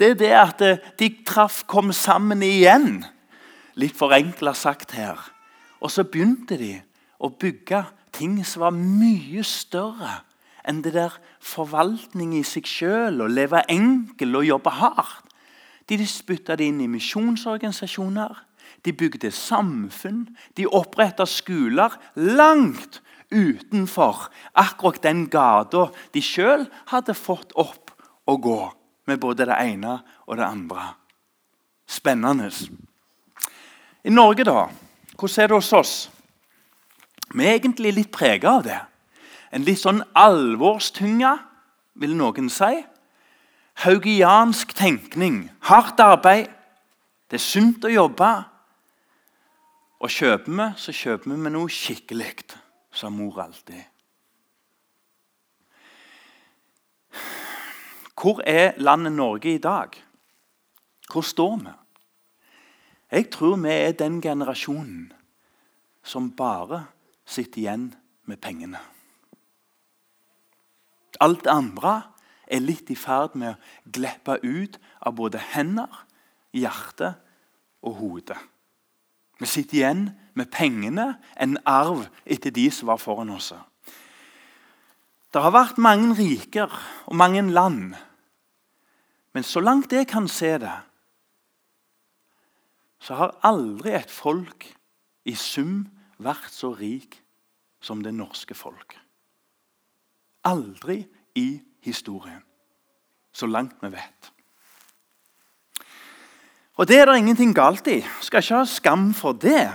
det 0.00 0.14
er 0.14 0.16
det 0.16 0.32
at 0.32 0.62
de 0.98 1.08
traff, 1.26 1.64
kom 1.68 1.92
sammen 1.92 2.42
igjen 2.42 3.02
Litt 3.78 3.94
forenkla 3.96 4.52
sagt 4.56 4.92
her. 4.96 5.20
Og 5.80 5.92
så 5.92 6.02
begynte 6.04 6.58
de 6.58 6.74
å 7.22 7.30
bygge 7.30 7.84
ting 8.12 8.40
som 8.44 8.66
var 8.66 8.74
mye 8.76 9.44
større 9.46 10.18
enn 10.68 10.82
det 10.84 10.94
der 10.96 11.16
forvaltning 11.40 12.34
i 12.38 12.44
seg 12.46 12.68
sjøl, 12.68 13.22
å 13.22 13.30
leve 13.30 13.62
enkel 13.70 14.40
og 14.40 14.48
jobbe 14.48 14.74
hardt. 14.80 15.26
De 15.90 15.98
spytta 16.06 16.54
det 16.54 16.68
inn 16.70 16.80
i 16.84 16.90
misjonsorganisasjoner. 16.90 18.36
De 18.86 18.92
bygde 18.94 19.32
samfunn. 19.34 20.28
De 20.54 20.66
oppretta 20.66 21.26
skoler 21.26 21.96
langt 22.14 23.00
utenfor 23.30 24.28
akkurat 24.58 25.02
den 25.02 25.24
gata 25.30 25.88
de 26.14 26.22
sjøl 26.22 26.66
hadde 26.90 27.14
fått 27.14 27.54
opp 27.58 27.90
å 28.26 28.36
gå, 28.38 28.60
med 29.06 29.18
både 29.22 29.48
det 29.50 29.58
ene 29.58 29.98
og 30.26 30.38
det 30.38 30.46
andre. 30.46 30.92
Spennende. 31.90 32.50
I 34.06 34.14
Norge, 34.14 34.46
da? 34.46 34.68
Hvordan 35.18 35.42
er 35.42 35.50
det 35.50 35.58
hos 35.58 35.72
oss? 35.74 35.94
Vi 37.34 37.46
er 37.46 37.58
egentlig 37.58 37.92
litt 37.94 38.12
prega 38.14 38.56
av 38.58 38.62
det. 38.66 38.78
En 39.50 39.66
litt 39.66 39.80
sånn 39.82 40.02
alvorstynga, 40.14 41.34
vil 42.00 42.14
noen 42.16 42.48
si. 42.52 42.80
Haugiansk 43.82 44.72
tenkning. 44.78 45.48
Hardt 45.68 46.00
arbeid. 46.00 46.50
Det 47.30 47.38
er 47.38 47.44
sunt 47.44 47.84
å 47.84 47.92
jobbe. 47.92 48.30
Og 50.00 50.12
kjøper 50.12 50.50
vi, 50.50 50.68
så 50.80 50.94
kjøper 50.96 51.32
vi 51.32 51.38
med 51.38 51.54
noe 51.54 51.70
skikkelig, 51.70 52.34
sa 52.92 53.10
mor 53.12 53.42
alltid. 53.42 53.82
Hvor 58.20 58.40
er 58.44 58.76
landet 58.76 59.12
Norge 59.16 59.54
i 59.54 59.60
dag? 59.62 59.94
Hvor 61.12 61.24
står 61.24 61.56
vi? 61.62 61.72
Jeg 63.10 63.30
tror 63.32 63.56
vi 63.56 63.72
er 63.72 63.92
den 63.98 64.20
generasjonen 64.22 65.12
som 66.04 66.30
bare 66.36 66.84
sitter 67.26 67.62
igjen 67.62 67.86
med 68.24 68.40
pengene. 68.40 68.78
Alt 71.20 71.44
det 71.44 71.52
andre 71.52 71.94
er 72.50 72.62
litt 72.64 72.90
i 72.90 72.98
ferd 72.98 73.36
med 73.38 73.54
å 73.54 73.90
glippe 73.94 74.38
ut 74.42 74.78
av 75.06 75.16
både 75.18 75.40
hender, 75.52 75.90
hjerte 76.56 77.14
og 77.86 78.00
hode. 78.00 78.36
Vi 79.40 79.48
sitter 79.48 79.78
igjen 79.78 80.04
med 80.36 80.50
pengene, 80.52 81.14
en 81.36 81.56
arv 81.68 82.06
etter 82.24 82.52
de 82.52 82.66
som 82.74 82.90
var 82.90 83.00
foran 83.00 83.32
oss. 83.32 83.52
Det 85.30 85.40
har 85.40 85.54
vært 85.54 85.78
mange 85.80 86.12
riker 86.18 86.72
og 87.06 87.16
mange 87.16 87.42
land. 87.48 87.94
Men 89.32 89.46
så 89.46 89.62
langt 89.62 89.92
jeg 89.94 90.08
kan 90.10 90.26
se 90.28 90.56
det, 90.58 90.76
så 93.00 93.16
har 93.16 93.38
aldri 93.46 93.94
et 93.96 94.10
folk 94.12 94.66
i 95.24 95.32
sum 95.38 95.86
vært 96.20 96.50
så 96.52 96.74
rik 96.76 97.16
som 97.80 98.02
det 98.04 98.12
norske 98.12 98.56
folk. 98.58 98.98
Aldri 100.44 101.04
i 101.34 101.60
historien, 101.84 102.42
så 103.32 103.46
langt 103.46 103.76
vi 103.82 103.92
vet. 103.92 104.32
Og 106.80 106.88
Det 106.88 106.98
er 106.98 107.04
det 107.04 107.16
ingenting 107.18 107.54
galt 107.54 107.86
i. 107.86 108.00
Skal 108.20 108.40
ikke 108.40 108.56
ha 108.56 108.64
skam 108.64 109.14
for 109.14 109.32
det. 109.32 109.68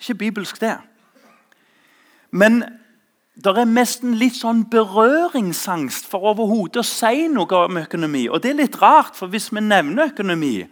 Ikke 0.00 0.14
bibelsk, 0.14 0.60
det. 0.60 0.78
Men 2.30 2.64
det 3.36 3.52
er 3.52 3.68
nesten 3.68 4.14
litt 4.16 4.38
sånn 4.38 4.62
berøringsangst 4.72 6.08
for 6.08 6.24
overhodet 6.32 6.80
å 6.80 6.88
si 6.88 7.26
noe 7.28 7.58
om 7.66 7.80
økonomi. 7.82 8.24
Og 8.32 8.40
det 8.40 8.54
er 8.54 8.62
litt 8.62 8.78
rart, 8.80 9.12
for 9.18 9.28
hvis 9.28 9.50
vi 9.52 9.60
nevner 9.60 10.14
økonomi, 10.14 10.62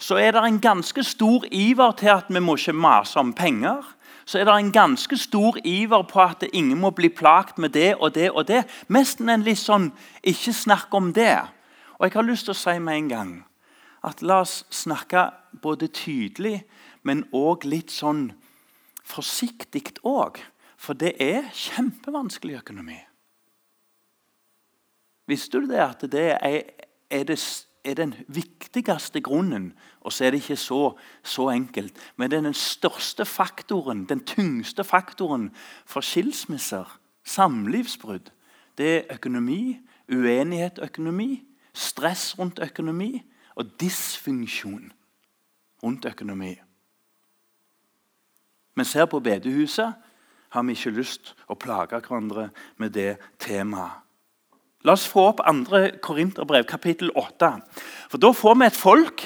så 0.00 0.16
er 0.20 0.32
det 0.32 0.44
en 0.44 0.60
ganske 0.60 1.04
stor 1.04 1.44
iver 1.52 1.92
til 2.00 2.14
at 2.14 2.32
vi 2.32 2.40
må 2.40 2.56
ikke 2.56 2.72
mase 2.72 3.20
om 3.20 3.34
penger. 3.36 3.84
Så 4.26 4.38
er 4.38 4.44
det 4.44 4.54
en 4.58 4.72
ganske 4.72 5.16
stor 5.16 5.56
iver 5.64 6.02
på 6.02 6.20
at 6.20 6.44
ingen 6.52 6.80
må 6.80 6.90
bli 6.90 7.08
plagt 7.08 7.58
med 7.58 7.68
det 7.68 7.94
og 7.94 8.14
det. 8.14 8.30
og 8.30 8.48
det. 8.48 8.64
Nesten 8.88 9.28
en 9.28 9.42
litt 9.42 9.58
sånn 9.58 9.92
'ikke 10.22 10.52
snakk 10.52 10.94
om 10.94 11.12
det'. 11.12 11.48
Og 11.98 12.04
jeg 12.04 12.12
har 12.12 12.22
lyst 12.22 12.44
til 12.44 12.52
å 12.52 12.54
si 12.54 12.78
med 12.78 12.96
en 12.96 13.08
gang 13.08 13.44
at 14.04 14.22
la 14.22 14.40
oss 14.40 14.64
snakke 14.70 15.30
både 15.62 15.88
tydelig, 15.88 16.64
men 17.02 17.24
òg 17.32 17.64
litt 17.64 17.90
sånn 17.90 18.32
forsiktig 19.04 19.98
òg. 20.04 20.38
For 20.76 20.92
det 20.92 21.14
er 21.22 21.48
kjempevanskelig 21.52 22.58
økonomi. 22.58 22.98
Visste 25.26 25.60
du 25.60 25.66
det 25.66 25.80
at 25.82 26.04
det 26.12 26.38
er, 26.42 26.62
er 27.10 27.24
det 27.24 27.38
er 27.86 27.94
den 27.94 28.14
viktigste 28.28 29.20
grunnen. 29.20 29.72
Og 30.00 30.12
så 30.12 30.24
er 30.24 30.30
det 30.30 30.42
ikke 30.42 30.56
så, 30.56 30.98
så, 31.22 31.48
enkelt. 31.50 31.98
Men 32.16 32.30
det 32.30 32.38
er 32.38 32.42
den 32.42 32.54
største 32.54 33.24
faktoren, 33.24 34.04
den 34.04 34.24
tyngste 34.26 34.84
faktoren 34.84 35.50
for 35.86 36.00
skilsmisser, 36.00 36.98
samlivsbrudd. 37.24 38.30
Det 38.78 38.96
er 38.96 39.14
økonomi, 39.14 39.78
uenighet 40.12 40.78
økonomi, 40.82 41.44
stress 41.74 42.38
rundt 42.38 42.58
økonomi 42.62 43.22
og 43.54 43.80
dysfunksjon 43.80 44.92
rundt 45.82 46.04
økonomi. 46.04 46.54
Mens 48.74 48.92
her 48.92 49.06
på 49.06 49.20
bedehuset 49.20 49.94
har 50.48 50.62
vi 50.62 50.76
ikke 50.76 50.90
lyst 50.90 51.34
å 51.48 51.56
plage 51.58 52.00
hverandre 52.00 52.50
med 52.76 52.92
det 52.96 53.16
temaet. 53.38 54.05
La 54.86 54.94
oss 54.94 55.06
få 55.10 55.32
opp 55.32 55.40
2. 55.42 55.98
Korinterbrev, 56.02 56.64
kapittel 56.64 57.10
8. 57.14 57.48
For 58.10 58.22
Da 58.22 58.30
får 58.32 58.54
vi 58.54 58.66
et 58.66 58.76
folk 58.78 59.24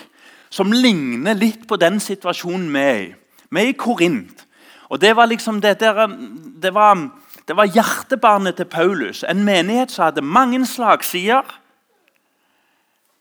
som 0.50 0.72
ligner 0.72 1.36
litt 1.36 1.66
på 1.68 1.76
den 1.76 2.00
situasjonen 2.00 2.70
vi 2.72 2.80
er 2.80 3.00
i. 3.00 3.10
Vi 3.50 3.60
er 3.60 3.68
i 3.68 3.76
Korint. 3.76 4.46
Og 4.88 5.00
Det 5.00 5.12
var 5.16 5.26
liksom 5.26 5.60
det, 5.60 5.78
det, 5.80 6.74
var, 6.74 7.10
det 7.46 7.56
var 7.56 7.68
hjertebarnet 7.68 8.56
til 8.56 8.64
Paulus. 8.64 9.22
En 9.22 9.44
menighet 9.44 9.90
som 9.90 10.08
hadde 10.08 10.24
mange 10.24 10.64
slagsider. 10.66 11.44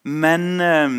Men 0.03 0.61
eh, 0.61 0.89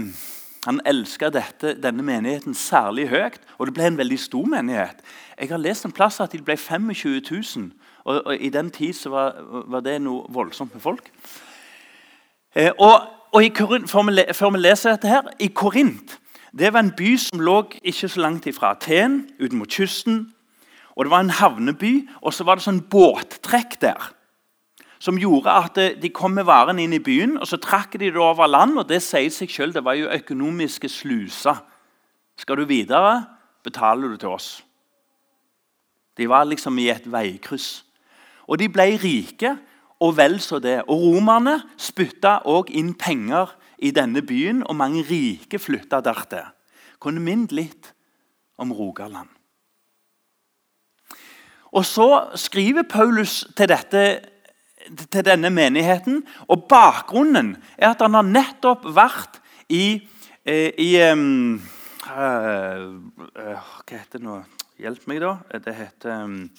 han 0.67 0.81
elska 0.85 1.31
denne 1.33 2.03
menigheten 2.03 2.55
særlig 2.55 3.09
høyt, 3.09 3.41
og 3.59 3.67
det 3.67 3.75
ble 3.75 3.87
en 3.89 3.99
veldig 3.99 4.19
stor 4.21 4.45
menighet. 4.47 5.01
Jeg 5.41 5.49
har 5.49 5.59
lest 5.59 5.85
en 5.89 5.93
plass 5.93 6.21
at 6.21 6.33
de 6.33 6.43
ble 6.45 6.57
25 6.57 7.25
000 7.57 7.71
og, 8.11 8.21
og 8.27 8.37
I 8.37 8.51
den 8.53 8.71
tid 8.75 8.93
så 8.99 9.13
var, 9.13 9.39
var, 9.71 9.85
det 9.87 10.01
noe 10.03 10.27
voldsomt 10.35 10.75
med 10.75 10.83
folk. 10.83 11.11
Eh, 12.57 12.73
og, 12.79 13.07
og 13.33 13.47
Korint, 13.55 13.91
før, 13.91 14.09
vi, 14.11 14.25
før, 14.35 14.55
vi, 14.57 14.63
leser 14.67 14.97
dette 14.97 15.11
her, 15.11 15.31
I 15.39 15.53
Korint 15.55 16.19
det 16.51 16.73
var 16.75 16.83
en 16.83 16.95
by 16.99 17.13
som 17.23 17.43
lå 17.47 17.61
ikke 17.87 18.09
så 18.11 18.21
langt 18.21 18.47
ifra 18.51 18.73
Aten, 18.75 19.29
ut 19.39 19.53
mot 19.55 19.71
kysten. 19.71 20.33
og 20.97 21.05
Det 21.05 21.11
var 21.11 21.21
en 21.21 21.31
havneby, 21.31 22.09
og 22.23 22.35
så 22.35 22.45
var 22.45 22.59
det 22.59 22.67
sånn 22.67 22.83
båttrekk 22.91 23.79
der. 23.81 24.09
Som 24.99 25.19
gjorde 25.19 25.53
at 25.55 25.79
eh, 25.79 25.95
de 25.97 26.11
kom 26.11 26.35
med 26.37 26.45
varene 26.45 26.83
inn 26.83 26.93
i 26.93 27.01
byen, 27.01 27.39
og 27.39 27.47
så 27.49 27.57
trakk 27.57 27.95
de 27.95 28.11
det 28.11 28.21
over 28.21 28.51
land. 28.51 28.79
og 28.79 28.89
Det 28.89 28.99
sier 29.03 29.31
seg 29.31 29.51
selv, 29.51 29.75
det 29.79 29.85
var 29.85 29.95
jo 29.95 30.11
økonomiske 30.11 30.89
sluser. 30.89 31.63
Skal 32.37 32.57
du 32.57 32.65
videre, 32.65 33.25
betaler 33.65 34.09
du 34.09 34.17
til 34.17 34.29
oss. 34.29 34.65
De 36.19 36.29
var 36.29 36.45
liksom 36.45 36.79
i 36.79 36.91
et 36.91 37.07
veikryss. 37.07 37.85
Og 38.51 38.59
de 38.59 38.67
ble 38.73 38.87
rike, 38.99 39.55
og 40.01 40.17
vel 40.19 40.41
så 40.43 40.59
det. 40.59 40.81
Og 40.89 41.05
Romerne 41.05 41.61
spytta 41.79 42.41
òg 42.51 42.73
inn 42.75 42.95
penger 42.99 43.53
i 43.79 43.93
denne 43.95 44.23
byen, 44.27 44.65
og 44.67 44.77
mange 44.77 45.05
rike 45.07 45.61
flytta 45.61 46.01
dertil. 46.05 46.49
Kunne 47.01 47.23
minne 47.23 47.53
litt 47.55 47.93
om 48.61 48.73
Rogaland. 48.73 49.29
Og 51.71 51.85
Så 51.85 52.31
skriver 52.35 52.83
Paulus 52.83 53.45
til, 53.57 53.69
dette, 53.69 54.21
til 55.11 55.25
denne 55.25 55.51
menigheten, 55.51 56.25
og 56.49 56.67
bakgrunnen 56.69 57.55
er 57.79 57.93
at 57.93 58.03
han 58.03 58.19
har 58.19 58.27
nettopp 58.27 58.89
vært 58.91 59.39
i, 59.71 60.09
eh, 60.45 60.75
i 60.75 60.91
um, 61.13 61.61
uh, 62.11 62.83
Hva 63.39 63.87
heter 63.87 64.19
det 64.19 64.25
nå? 64.27 64.41
Hjelp 64.81 65.07
meg, 65.07 65.23
da. 65.23 65.37
Det 65.63 65.77
heter 65.77 66.25
um, 66.25 66.51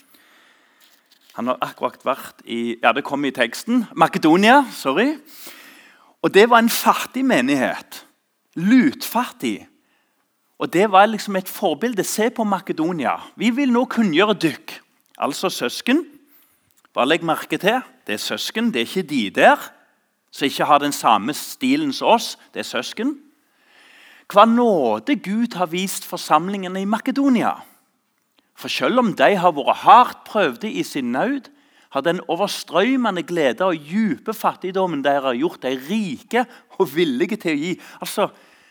Han 1.37 1.47
har 1.47 1.57
akkurat 1.63 2.03
vært 2.05 2.43
i 2.45 2.77
Ja, 2.83 2.91
det 2.91 3.03
kom 3.07 3.25
i 3.25 3.31
teksten. 3.31 3.85
Makedonia. 3.95 4.65
Sorry. 4.71 5.15
Og 6.21 6.33
det 6.33 6.49
var 6.49 6.59
en 6.59 6.69
fattig 6.69 7.25
menighet. 7.25 8.05
Lutfattig. 8.55 9.67
Og 10.59 10.73
Det 10.73 10.91
var 10.91 11.05
liksom 11.05 11.35
et 11.35 11.49
forbilde. 11.49 12.03
Se 12.03 12.29
på 12.29 12.43
Makedonia. 12.43 13.17
Vi 13.35 13.49
vil 13.49 13.71
nå 13.71 13.85
kunngjøre 13.85 14.33
dykk, 14.33 14.81
altså 15.17 15.49
søsken. 15.49 16.05
Bare 16.93 17.07
legg 17.07 17.23
merke 17.23 17.57
til 17.57 17.81
det 18.07 18.13
er 18.13 18.17
søsken, 18.17 18.73
det 18.73 18.81
er 18.81 18.85
ikke 18.85 19.09
de 19.09 19.29
der 19.29 19.71
som 20.31 20.45
ikke 20.45 20.65
har 20.65 20.77
den 20.79 20.91
samme 20.91 21.33
stilen 21.33 21.93
som 21.93 22.07
oss. 22.07 22.37
Det 22.53 22.59
er 22.59 22.63
søsken. 22.63 23.17
Hva 24.31 24.45
nåde 24.45 25.15
Gud 25.15 25.55
har 25.55 25.65
vist 25.71 26.05
forsamlingene 26.05 26.81
i 26.81 26.85
Makedonia. 26.85 27.53
For 28.61 28.69
selv 28.69 29.01
om 29.01 29.09
de 29.17 29.31
har 29.41 29.55
vært 29.57 29.81
hardt 29.81 30.21
prøvde 30.27 30.69
i 30.69 30.83
sin 30.85 31.11
nød, 31.15 31.49
har 31.91 32.03
den 32.05 32.21
overstrømmende 32.31 33.23
glede 33.27 33.65
og 33.65 33.79
dype 33.83 34.33
fattigdommen 34.33 35.01
deres 35.03 35.25
har 35.25 35.35
gjort 35.35 35.65
dem 35.65 35.81
rike 35.89 36.45
og 36.77 36.87
villige 36.93 37.39
til 37.41 37.55
å 37.57 37.61
gi. 37.63 37.73
Altså, 37.99 38.29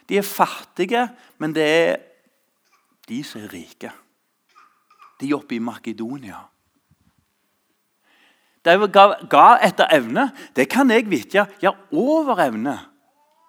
De 0.09 0.17
er 0.19 0.27
fattige, 0.27 1.05
men 1.39 1.53
det 1.55 1.63
er 1.63 1.99
de 3.07 3.21
som 3.23 3.45
er 3.45 3.53
rike. 3.53 3.93
De 5.21 5.29
oppe 5.37 5.55
i 5.55 5.61
Makedonia. 5.63 6.41
De 8.67 8.89
ga, 8.91 9.05
ga 9.31 9.45
etter 9.63 9.87
evne. 9.95 10.25
Det 10.57 10.67
kan 10.69 10.91
jeg 10.91 11.07
vite. 11.07 11.47
Ja, 11.63 11.71
over 11.93 12.43
evne. 12.43 12.75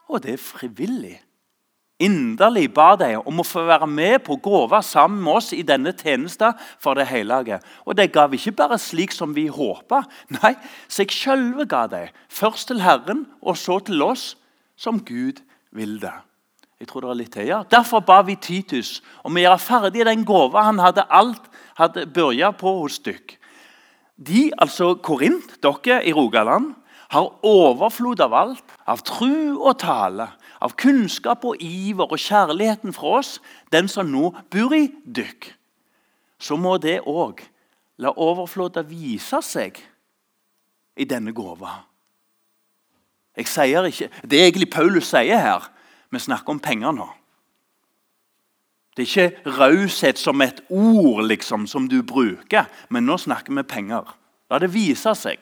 Og 0.05 0.21
det 0.21 0.35
er 0.35 0.43
frivillig 0.43 1.17
inderlig 2.01 2.67
ba 2.73 2.95
dem 2.99 3.21
om 3.29 3.41
å 3.41 3.45
få 3.47 3.63
være 3.67 3.87
med 3.89 4.23
på 4.25 4.37
grove 4.43 4.81
sammen 4.85 5.21
med 5.23 5.39
oss 5.39 5.51
i 5.53 5.61
denne 5.67 5.93
tjenesten 5.97 6.57
for 6.81 6.97
det 6.97 7.07
hellige. 7.11 7.61
Og 7.85 7.97
de 7.97 8.07
gav 8.11 8.33
ikke 8.33 8.55
bare 8.57 8.79
slik 8.81 9.13
som 9.15 9.35
vi 9.37 9.47
håpa. 9.51 10.03
Nei, 10.41 10.55
seg 10.91 11.13
sjølve 11.13 11.67
ga 11.69 11.85
de. 11.91 12.07
Først 12.29 12.71
til 12.71 12.81
Herren, 12.83 13.27
og 13.41 13.59
så 13.59 13.79
til 13.85 14.01
oss, 14.05 14.33
som 14.77 14.99
Gud 15.05 15.43
vil 15.71 15.99
det. 16.01 16.13
Jeg 16.81 16.89
tror 16.89 17.05
det 17.05 17.11
er 17.11 17.19
litt 17.19 17.35
til. 17.35 17.53
Derfor 17.69 18.01
ba 18.01 18.23
vi 18.25 18.35
Titus 18.41 18.99
om 19.21 19.37
å 19.37 19.43
gjøre 19.43 19.61
ferdig 19.61 20.05
den 20.07 20.25
gåva 20.25 20.65
han 20.65 20.81
hadde 20.81 21.05
alt 21.13 21.51
hadde 21.77 22.07
børja 22.13 22.51
på 22.57 22.73
hos 22.81 22.99
dykk. 23.05 23.37
De, 24.21 24.49
altså 24.61 24.95
Korint, 25.01 25.57
dere 25.63 26.01
i 26.05 26.13
Rogaland, 26.13 26.73
har 27.11 27.27
overflod 27.43 28.21
av 28.23 28.35
alt, 28.37 28.75
av 28.87 29.01
tru 29.03 29.57
og 29.57 29.75
tale 29.81 30.29
av 30.61 30.75
kunnskap 30.77 31.45
og 31.45 31.61
iver 31.61 32.11
og 32.11 32.21
kjærligheten 32.21 32.93
fra 32.93 33.17
oss, 33.19 33.39
den 33.73 33.89
som 33.89 34.11
nå 34.11 34.31
bor 34.53 34.75
i 34.77 34.87
dykk, 35.05 35.49
så 36.41 36.57
må 36.57 36.77
det 36.81 37.01
òg 37.09 37.41
la 38.01 38.13
overflåta 38.17 38.83
vise 38.85 39.41
seg 39.45 39.77
i 40.97 41.05
denne 41.05 41.33
gåva. 41.33 41.81
Jeg 43.37 43.47
sier 43.47 43.87
ikke, 43.87 44.09
Det 44.27 44.39
er 44.39 44.45
egentlig 44.45 44.69
Paulus 44.69 45.07
sier 45.09 45.39
her. 45.39 45.71
Vi 46.11 46.19
snakker 46.19 46.49
om 46.51 46.59
penger 46.59 46.91
nå. 46.91 47.07
Det 48.97 49.05
er 49.05 49.07
ikke 49.07 49.51
raushet 49.57 50.19
som 50.19 50.41
et 50.41 50.59
ord 50.69 51.23
liksom, 51.23 51.67
som 51.67 51.87
du 51.87 52.01
bruker, 52.03 52.65
men 52.89 53.05
nå 53.05 53.17
snakker 53.17 53.55
vi 53.55 53.63
penger. 53.63 54.03
La 54.51 54.59
det 54.59 54.73
vise 54.73 55.13
seg. 55.15 55.39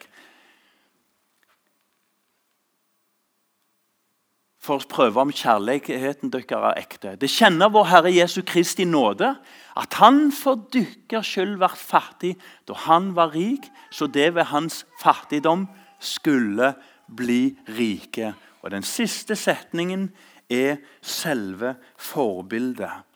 For 4.60 4.76
å 4.76 4.88
prøve 4.92 5.22
om 5.22 5.32
kjærligheten 5.32 6.32
deres 6.32 6.52
er 6.52 6.80
ekte. 6.82 7.14
Det 7.16 7.30
kjenner 7.32 7.72
vår 7.72 7.88
Herre 7.88 8.12
Jesu 8.12 8.42
Kristi 8.46 8.84
nåde, 8.84 9.32
at 9.80 9.96
han 10.02 10.28
for 10.36 10.60
deres 10.74 11.26
skyld 11.26 11.56
ble 11.60 11.70
fattig 11.72 12.34
da 12.68 12.76
han 12.84 13.14
var 13.16 13.32
rik, 13.32 13.70
så 13.90 14.06
det 14.06 14.34
ved 14.36 14.50
hans 14.52 14.84
fattigdom 15.00 15.64
skulle 16.00 16.74
bli 17.08 17.56
rike. 17.76 18.34
Og 18.60 18.70
Den 18.70 18.84
siste 18.84 19.36
setningen 19.36 20.10
er 20.50 20.76
selve 21.00 21.76
forbildet. 21.96 23.06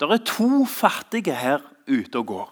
Det 0.00 0.10
er 0.10 0.26
to 0.26 0.64
fattige 0.66 1.36
her 1.38 1.62
ute 1.86 2.18
og 2.18 2.26
går. 2.26 2.50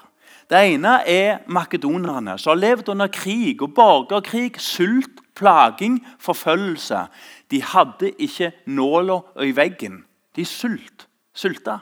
Det 0.51 0.59
ene 0.75 1.01
er 1.07 1.43
makedonerne, 1.47 2.37
som 2.39 2.53
har 2.53 2.61
levd 2.61 2.89
under 2.91 3.11
krig 3.11 3.63
og 3.63 3.75
borgerkrig, 3.75 4.59
sult, 4.59 5.21
plaging, 5.39 6.01
forfølgelse. 6.19 7.05
De 7.51 7.63
hadde 7.63 8.13
ikke 8.19 8.53
nåla 8.67 9.21
i 9.43 9.53
veggen. 9.57 10.05
De 10.37 10.45
sult, 10.45 11.09
sulta. 11.35 11.79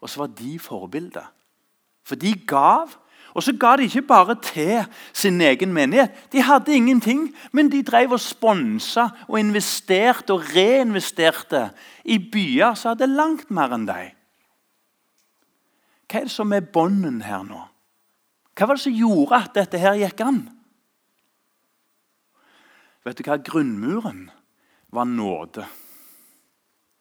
Og 0.00 0.10
så 0.10 0.24
var 0.24 0.32
de 0.36 0.58
forbildet. 0.58 1.26
For 2.04 2.16
de 2.20 2.32
gav. 2.46 2.92
Og 3.34 3.42
så 3.42 3.52
ga 3.60 3.76
de 3.76 3.88
ikke 3.88 4.02
bare 4.06 4.36
til 4.42 4.84
sin 5.12 5.40
egen 5.40 5.72
menighet. 5.72 6.32
De 6.32 6.42
hadde 6.42 6.74
ingenting, 6.76 7.34
men 7.52 7.72
de 7.72 7.82
drev 7.82 8.12
og 8.12 8.20
sponsa 8.20 9.08
og 9.28 9.40
investerte 9.40 10.36
og 10.36 10.44
reinvesterte 10.54 11.70
i 12.04 12.18
byer 12.18 12.76
som 12.78 12.92
hadde 12.94 13.10
langt 13.10 13.50
mer 13.50 13.74
enn 13.74 13.88
dem. 13.88 14.12
Hva 16.04 16.20
er 16.20 16.28
det 16.28 16.34
som 16.34 16.52
er 16.54 16.62
bånden 16.62 17.22
her 17.26 17.42
nå? 17.42 17.64
Hva 18.54 18.68
var 18.68 18.78
det 18.78 18.84
som 18.84 18.94
gjorde 18.94 19.40
at 19.40 19.56
dette 19.56 19.80
her 19.82 19.98
gikk 19.98 20.20
an? 20.22 20.44
Vet 23.04 23.18
du 23.18 23.24
hva? 23.26 23.36
Grunnmuren 23.36 24.28
var 24.94 25.04
nåde. 25.04 25.66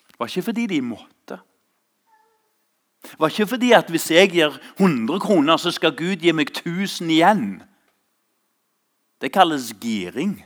Det 0.07 0.19
var 0.19 0.29
ikke 0.29 0.47
fordi 0.49 0.67
de 0.67 0.81
måtte. 0.85 1.39
Det 3.03 3.19
var 3.19 3.31
ikke 3.31 3.47
fordi 3.47 3.71
at 3.75 3.89
hvis 3.91 4.11
jeg 4.11 4.31
gir 4.31 4.57
100 4.77 5.19
kroner, 5.19 5.57
så 5.57 5.71
skal 5.71 5.95
Gud 5.95 6.23
gi 6.23 6.31
meg 6.31 6.51
1000 6.51 7.11
igjen. 7.11 7.45
Det 9.21 9.31
kalles 9.31 9.73
giring. 9.81 10.37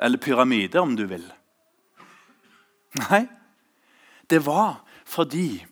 Eller 0.00 0.18
pyramide, 0.18 0.80
om 0.80 0.96
du 0.96 1.04
vil. 1.06 1.24
Nei, 2.96 3.26
det 4.30 4.46
var 4.46 4.80
fordi 5.04 5.66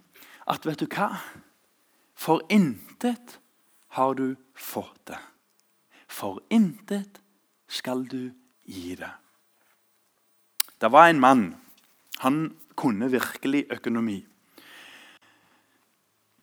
at 0.48 0.66
Vet 0.66 0.80
du 0.80 0.86
hva? 0.88 1.12
For 2.18 2.42
intet 2.50 3.38
har 3.96 4.14
du 4.14 4.36
fått 4.56 5.10
det. 5.10 5.18
For 6.08 6.40
intet 6.50 7.20
skal 7.68 8.04
du 8.08 8.30
gi 8.68 8.96
det. 8.98 9.10
Det 10.80 10.90
var 10.92 11.08
en 11.08 11.20
mann. 11.20 11.44
Han 12.18 12.56
kunne 12.76 13.10
virkelig 13.10 13.66
økonomi. 13.70 14.24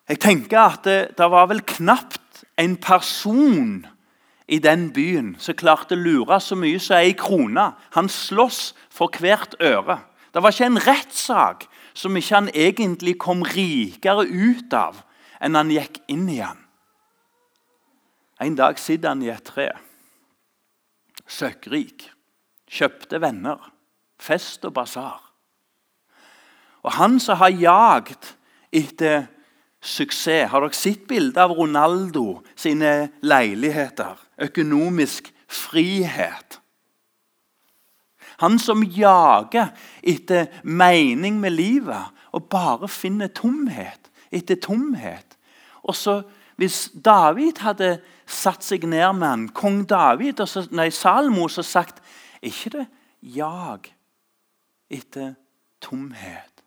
Jeg 0.10 0.20
tenker 0.22 0.60
at 0.60 0.84
det, 0.86 1.00
det 1.18 1.28
var 1.32 1.48
vel 1.50 1.64
knapt 1.66 2.44
en 2.62 2.76
person 2.78 3.86
i 4.48 4.60
den 4.62 4.92
byen 4.94 5.34
som 5.42 5.58
klarte 5.58 5.96
å 5.98 6.02
lure 6.02 6.38
så 6.44 6.58
mye 6.60 6.80
som 6.82 7.00
ei 7.00 7.16
krone. 7.18 7.72
Han 7.98 8.12
sloss 8.12 8.76
for 8.94 9.10
hvert 9.10 9.58
øre. 9.64 9.98
Det 10.34 10.44
var 10.44 10.54
ikke 10.54 10.70
en 10.70 10.84
rettssak 10.84 11.66
som 11.96 12.18
ikke 12.20 12.36
han 12.36 12.52
egentlig 12.54 13.16
kom 13.24 13.42
rikere 13.48 14.28
ut 14.28 14.76
av 14.76 15.02
enn 15.42 15.58
han 15.58 15.74
gikk 15.74 16.02
inn 16.12 16.28
i 16.30 16.42
den. 16.44 16.62
En 18.44 18.58
dag 18.60 18.78
sitter 18.80 19.16
han 19.16 19.24
i 19.24 19.32
et 19.32 19.48
tre 19.48 19.72
søkkrik, 21.28 22.10
kjøpte 22.70 23.22
venner, 23.22 23.72
fest 24.22 24.66
og 24.66 24.74
basar. 24.74 25.22
Og 26.86 26.94
han 27.00 27.18
som 27.20 27.40
har 27.42 27.54
jagd 27.54 28.30
etter 28.76 29.26
suksess 29.86 30.50
Har 30.50 30.64
dere 30.64 30.78
sett 30.78 31.04
bilde 31.10 31.42
av 31.42 31.54
Ronaldo 31.54 32.42
sine 32.58 33.10
leiligheter? 33.22 34.18
Økonomisk 34.42 35.32
frihet. 35.48 36.60
Han 38.42 38.58
som 38.60 38.84
jager 38.84 39.72
etter 40.04 40.50
mening 40.64 41.38
med 41.40 41.56
livet 41.56 42.12
og 42.36 42.50
bare 42.52 42.90
finner 42.92 43.32
tomhet 43.32 44.10
etter 44.34 44.60
tomhet. 44.62 45.38
Og 45.84 45.96
så 45.96 46.22
Hvis 46.56 46.90
David 47.06 47.58
hadde 47.60 48.00
satt 48.26 48.66
seg 48.66 48.86
ned 48.90 49.18
med 49.20 49.28
han, 49.28 49.48
kong 49.54 49.84
David 49.90 50.42
og 50.44 50.50
så, 50.50 50.66
nei, 50.72 50.90
Salmo 50.94 51.46
og 51.46 51.66
sagt 51.66 52.02
Er 52.42 52.52
ikke 52.52 52.72
det 52.78 52.86
jag 53.22 53.92
etter 54.90 55.34
tomhet? 55.82 56.64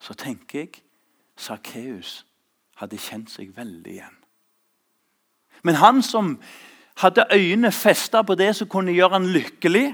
Så 0.00 0.14
tenker 0.14 0.58
jeg 0.58 0.82
Sakkeus 1.36 2.24
hadde 2.80 3.00
kjent 3.00 3.30
seg 3.32 3.52
veldig 3.56 3.92
igjen. 3.92 4.16
Men 5.64 5.78
han 5.80 6.02
som 6.04 6.36
hadde 7.00 7.26
øynene 7.32 7.72
festa 7.72 8.22
på 8.24 8.36
det 8.36 8.54
som 8.56 8.68
kunne 8.68 8.94
gjøre 8.96 9.18
han 9.18 9.28
lykkelig 9.32 9.86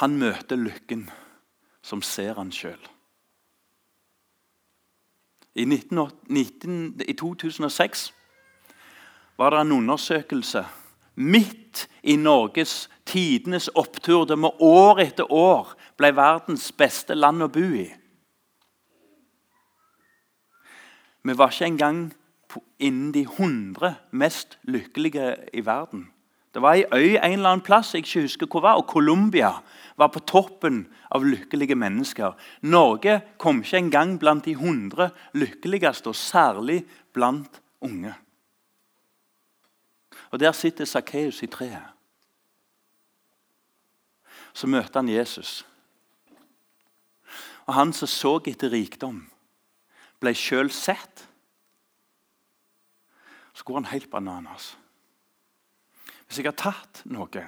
han 0.00 0.16
møter 0.16 0.56
lykken 0.56 1.04
som 1.84 2.00
ser 2.04 2.38
han 2.38 2.52
sjøl. 2.54 2.80
I, 5.54 5.64
19, 5.64 7.00
I 7.08 7.12
2006 7.12 8.14
var 9.38 9.50
det 9.50 9.60
en 9.60 9.72
undersøkelse 9.72 10.64
midt 11.14 11.88
i 12.02 12.16
Norges 12.16 12.90
tidenes 13.06 13.68
opptur, 13.68 14.24
der 14.24 14.36
vi 14.36 14.50
år 14.60 15.00
etter 15.02 15.32
år 15.32 15.74
ble 15.98 16.12
verdens 16.16 16.70
beste 16.72 17.14
land 17.14 17.42
å 17.42 17.50
bo 17.52 17.66
i. 17.82 17.88
Vi 21.22 21.36
var 21.36 21.52
ikke 21.52 21.68
engang 21.68 22.00
innen 22.78 23.12
de 23.12 23.26
100 23.26 23.94
mest 24.10 24.58
lykkelige 24.62 25.34
i 25.52 25.64
verden. 25.66 26.08
Det 26.54 26.62
var 26.62 26.74
ei 26.74 26.84
øy 26.92 27.16
en 27.16 27.32
eller 27.32 27.52
annen 27.52 27.64
plass, 27.64 27.94
jeg 27.94 28.02
ikke 28.02 28.24
husker 28.26 28.46
hvor 28.50 28.64
var, 28.64 28.80
og 28.80 28.88
Colombia 28.90 29.52
var 29.96 30.08
på 30.10 30.22
toppen 30.26 30.82
av 31.10 31.24
lykkelige 31.24 31.76
mennesker. 31.78 32.34
Norge 32.62 33.20
kom 33.38 33.62
ikke 33.62 33.78
engang 33.78 34.18
blant 34.18 34.44
de 34.44 34.56
100 34.56 35.10
lykkeligste, 35.34 36.10
og 36.10 36.16
særlig 36.16 36.84
blant 37.12 37.60
unge. 37.80 38.14
Og 40.30 40.40
Der 40.40 40.52
sitter 40.52 40.84
Sakkeus 40.84 41.42
i 41.42 41.46
treet. 41.46 41.82
Så 44.52 44.66
møter 44.66 45.00
han 45.00 45.08
Jesus. 45.08 45.66
Og 47.66 47.74
han 47.74 47.92
som 47.92 48.08
så 48.08 48.40
etter 48.46 48.70
rikdom, 48.70 49.28
ble 50.20 50.34
sjøl 50.34 50.70
sett. 50.74 51.26
Så 53.54 53.64
går 53.64 53.74
han 53.74 53.92
helt 53.92 54.10
bananas. 54.10 54.79
Hvis 56.30 56.38
jeg 56.38 56.46
har 56.46 56.54
tatt 56.54 57.00
noe, 57.10 57.40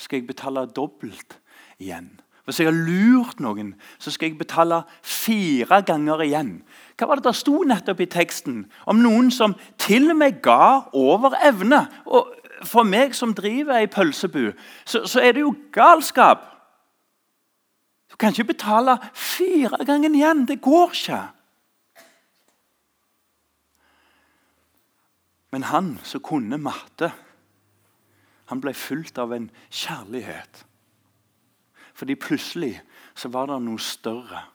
skal 0.00 0.22
jeg 0.22 0.26
betale 0.30 0.64
dobbelt 0.72 1.34
igjen. 1.76 2.06
Hvis 2.46 2.62
jeg 2.62 2.70
har 2.70 2.74
lurt 2.74 3.42
noen, 3.44 3.74
så 4.00 4.10
skal 4.10 4.30
jeg 4.30 4.38
betale 4.40 4.78
fire 5.04 5.82
ganger 5.84 6.24
igjen. 6.24 6.54
Hva 6.96 7.10
var 7.10 7.20
det 7.20 7.26
der 7.28 7.36
sto 7.36 7.60
nettopp 7.68 8.00
i 8.00 8.08
teksten? 8.08 8.62
Om 8.88 9.02
noen 9.04 9.28
som 9.30 9.52
til 9.76 10.08
og 10.14 10.16
med 10.22 10.40
ga 10.42 10.88
over 10.96 11.36
evne. 11.44 11.84
Og 12.08 12.32
For 12.64 12.86
meg 12.86 13.10
som 13.18 13.34
driver 13.34 13.74
ei 13.74 13.88
pølsebu, 13.90 14.52
så, 14.86 15.02
så 15.04 15.18
er 15.20 15.32
det 15.34 15.42
jo 15.42 15.54
galskap. 15.74 16.44
Du 18.06 18.16
kan 18.16 18.30
ikke 18.30 18.52
betale 18.54 18.96
fire 19.18 19.82
ganger 19.84 20.14
igjen. 20.14 20.44
Det 20.46 20.60
går 20.62 20.94
ikke. 20.94 21.20
Men 25.52 25.66
han 25.68 25.98
som 26.06 26.22
kunne 26.22 26.58
matte, 26.62 27.10
han 28.52 28.60
ble 28.60 28.74
fulgt 28.76 29.18
av 29.18 29.32
en 29.32 29.48
kjærlighet 29.70 30.66
fordi 32.02 32.14
plutselig 32.16 32.80
så 33.14 33.28
var 33.28 33.46
det 33.50 33.58
noe 33.62 33.80
større 33.82 34.46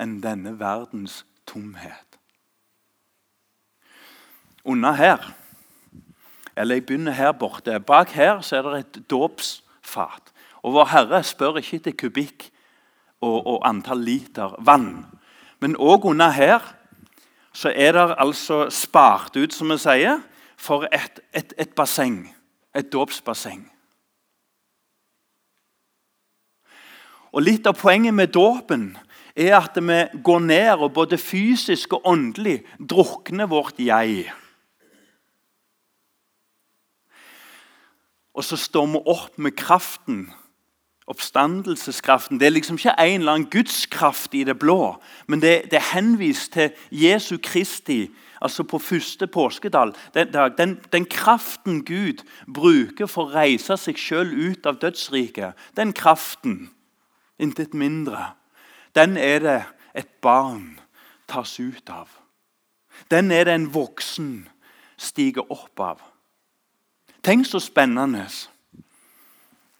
enn 0.00 0.18
denne 0.20 0.56
verdens 0.58 1.22
tomhet. 1.48 2.18
Under 4.64 4.92
her, 4.98 5.30
eller 6.56 6.76
jeg 6.76 6.86
begynner 6.86 7.16
her 7.16 7.32
borte 7.32 7.78
Bak 7.80 8.12
her 8.12 8.42
så 8.44 8.58
er 8.58 8.66
det 8.68 8.80
et 8.80 8.98
dåpsfat. 9.10 10.32
Og 10.60 10.74
Vår 10.74 10.90
Herre 10.92 11.22
spør 11.24 11.60
ikke 11.62 11.78
etter 11.78 11.96
kubikk 11.96 12.50
og, 13.24 13.38
og 13.46 13.62
antall 13.64 14.02
liter 14.04 14.58
vann. 14.60 15.06
Men 15.60 15.78
òg 15.80 16.04
under 16.10 16.34
her 16.36 16.60
så 17.56 17.72
er 17.72 17.96
det 17.96 18.18
altså 18.18 18.66
spart 18.70 19.36
ut, 19.36 19.54
som 19.54 19.72
vi 19.72 19.78
sier, 19.80 20.20
for 20.60 20.84
et, 20.92 21.22
et, 21.32 21.54
et 21.56 21.72
basseng. 21.72 22.26
Et 22.76 22.92
dåpsbasseng. 22.92 23.64
Og 27.30 27.42
Litt 27.46 27.66
av 27.66 27.78
poenget 27.78 28.14
med 28.14 28.32
dåpen 28.34 28.92
er 29.38 29.54
at 29.60 29.78
vi 29.78 29.98
går 30.22 30.40
ned 30.42 30.82
og 30.82 30.92
både 30.94 31.18
fysisk 31.18 31.94
og 31.98 32.06
åndelig 32.10 32.60
drukner 32.78 33.50
vårt 33.50 33.78
jeg. 33.78 34.26
Og 38.34 38.46
så 38.46 38.58
står 38.58 38.86
vi 38.94 39.02
opp 39.10 39.38
med 39.38 39.56
kraften, 39.58 40.30
oppstandelseskraften. 41.10 42.40
Det 42.40 42.46
er 42.46 42.54
liksom 42.54 42.78
ikke 42.78 42.94
en 42.98 43.20
eller 43.20 43.32
annen 43.32 43.50
gudskraft 43.50 44.34
i 44.34 44.44
det 44.46 44.58
blå, 44.58 44.96
men 45.26 45.42
det, 45.42 45.70
det 45.70 45.80
er 45.80 45.92
henvist 45.94 46.52
til 46.52 46.70
Jesu 46.90 47.36
Kristi, 47.42 48.10
altså 48.40 48.62
på 48.62 48.78
første 48.78 49.26
påskedag. 49.26 49.92
Den, 50.14 50.34
den, 50.58 50.80
den 50.92 51.04
kraften 51.04 51.84
Gud 51.84 52.22
bruker 52.54 53.10
for 53.10 53.26
å 53.28 53.34
reise 53.34 53.76
seg 53.76 53.98
sjøl 53.98 54.30
ut 54.32 54.66
av 54.66 54.78
dødsriket, 54.82 55.58
den 55.76 55.92
kraften 55.92 56.70
Intet 57.40 57.74
mindre. 57.74 58.34
Den 58.94 59.16
er 59.16 59.38
det 59.40 59.62
et 59.96 60.08
barn 60.20 60.80
tas 61.28 61.60
ut 61.60 61.88
av. 61.88 62.08
Den 63.10 63.30
er 63.32 63.46
det 63.48 63.54
en 63.54 63.70
voksen 63.74 64.48
stiger 65.00 65.48
opp 65.48 65.80
av. 65.80 66.02
Tenk 67.24 67.46
så 67.48 67.60
spennende. 67.64 68.26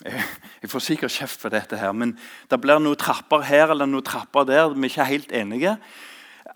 Jeg 0.04 0.70
får 0.72 0.78
sikkert 0.78 1.12
kjeft 1.12 1.40
for 1.40 1.52
dette, 1.52 1.76
her, 1.76 1.92
men 1.92 2.14
det 2.48 2.60
blir 2.60 2.80
noen 2.80 2.96
trapper 2.96 3.44
her 3.44 3.74
eller 3.74 3.88
noen 3.88 4.04
trapper 4.04 4.46
der. 4.48 4.72
Vi 4.72 4.86
er 4.86 4.92
ikke 4.92 5.04
helt 5.04 5.32
enige. 5.32 5.76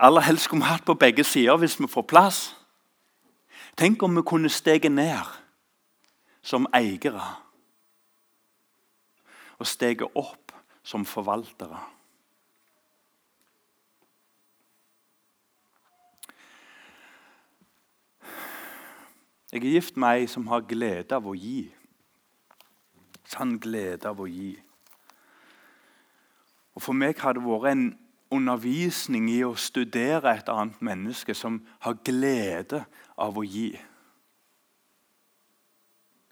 Aller 0.00 0.24
helst 0.24 0.48
skulle 0.48 0.64
vi 0.64 0.70
hatt 0.70 0.84
på 0.84 0.96
begge 0.96 1.24
sider 1.24 1.56
hvis 1.60 1.76
vi 1.80 1.88
får 1.90 2.06
plass. 2.08 2.42
Tenk 3.76 4.02
om 4.02 4.16
vi 4.16 4.22
kunne 4.26 4.48
stege 4.48 4.88
ned 4.88 5.28
som 6.44 6.68
eiere 6.74 7.22
og 9.58 9.66
stege 9.66 10.08
opp 10.18 10.52
som 10.84 11.04
forvaltere. 11.04 11.78
Jeg 19.54 19.62
er 19.62 19.70
gift 19.70 19.96
med 19.96 20.18
ei 20.18 20.26
som 20.26 20.48
har 20.50 20.64
glede 20.66 21.14
av 21.14 21.26
å 21.30 21.36
gi. 21.38 21.68
Sann 23.28 23.58
glede 23.58 24.08
av 24.10 24.20
å 24.20 24.28
gi. 24.28 24.52
Og 26.74 26.82
For 26.82 26.96
meg 26.96 27.20
har 27.22 27.36
det 27.36 27.44
vært 27.44 27.70
en 27.70 27.86
undervisning 28.34 29.28
i 29.30 29.40
å 29.46 29.54
studere 29.58 30.34
et 30.34 30.48
annet 30.50 30.80
menneske 30.82 31.36
som 31.38 31.60
har 31.86 32.00
glede 32.06 32.84
av 33.20 33.38
å 33.38 33.44
gi. 33.46 33.70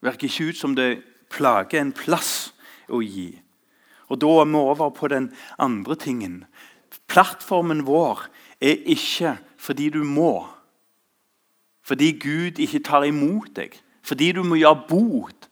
Det 0.03 0.09
virker 0.09 0.29
ikke 0.29 0.49
ut 0.51 0.59
som 0.59 0.75
det 0.75 0.91
plager 1.31 1.81
en 1.81 1.95
plass 1.95 2.53
å 2.91 3.03
gi. 3.05 3.31
Og 4.11 4.19
Da 4.21 4.29
er 4.43 4.45
vi 4.45 4.57
over 4.59 4.91
på 4.91 5.09
den 5.09 5.31
andre 5.59 5.97
tingen. 5.97 6.45
Plattformen 7.09 7.87
vår 7.87 8.27
er 8.61 8.83
ikke 8.85 9.39
fordi 9.57 9.89
du 9.91 10.03
må, 10.05 10.47
fordi 11.83 12.13
Gud 12.19 12.59
ikke 12.59 12.83
tar 12.83 13.05
imot 13.05 13.55
deg, 13.57 13.79
fordi 14.03 14.33
du 14.33 14.43
må 14.43 14.59
gjøre 14.59 14.85
bot, 14.89 15.49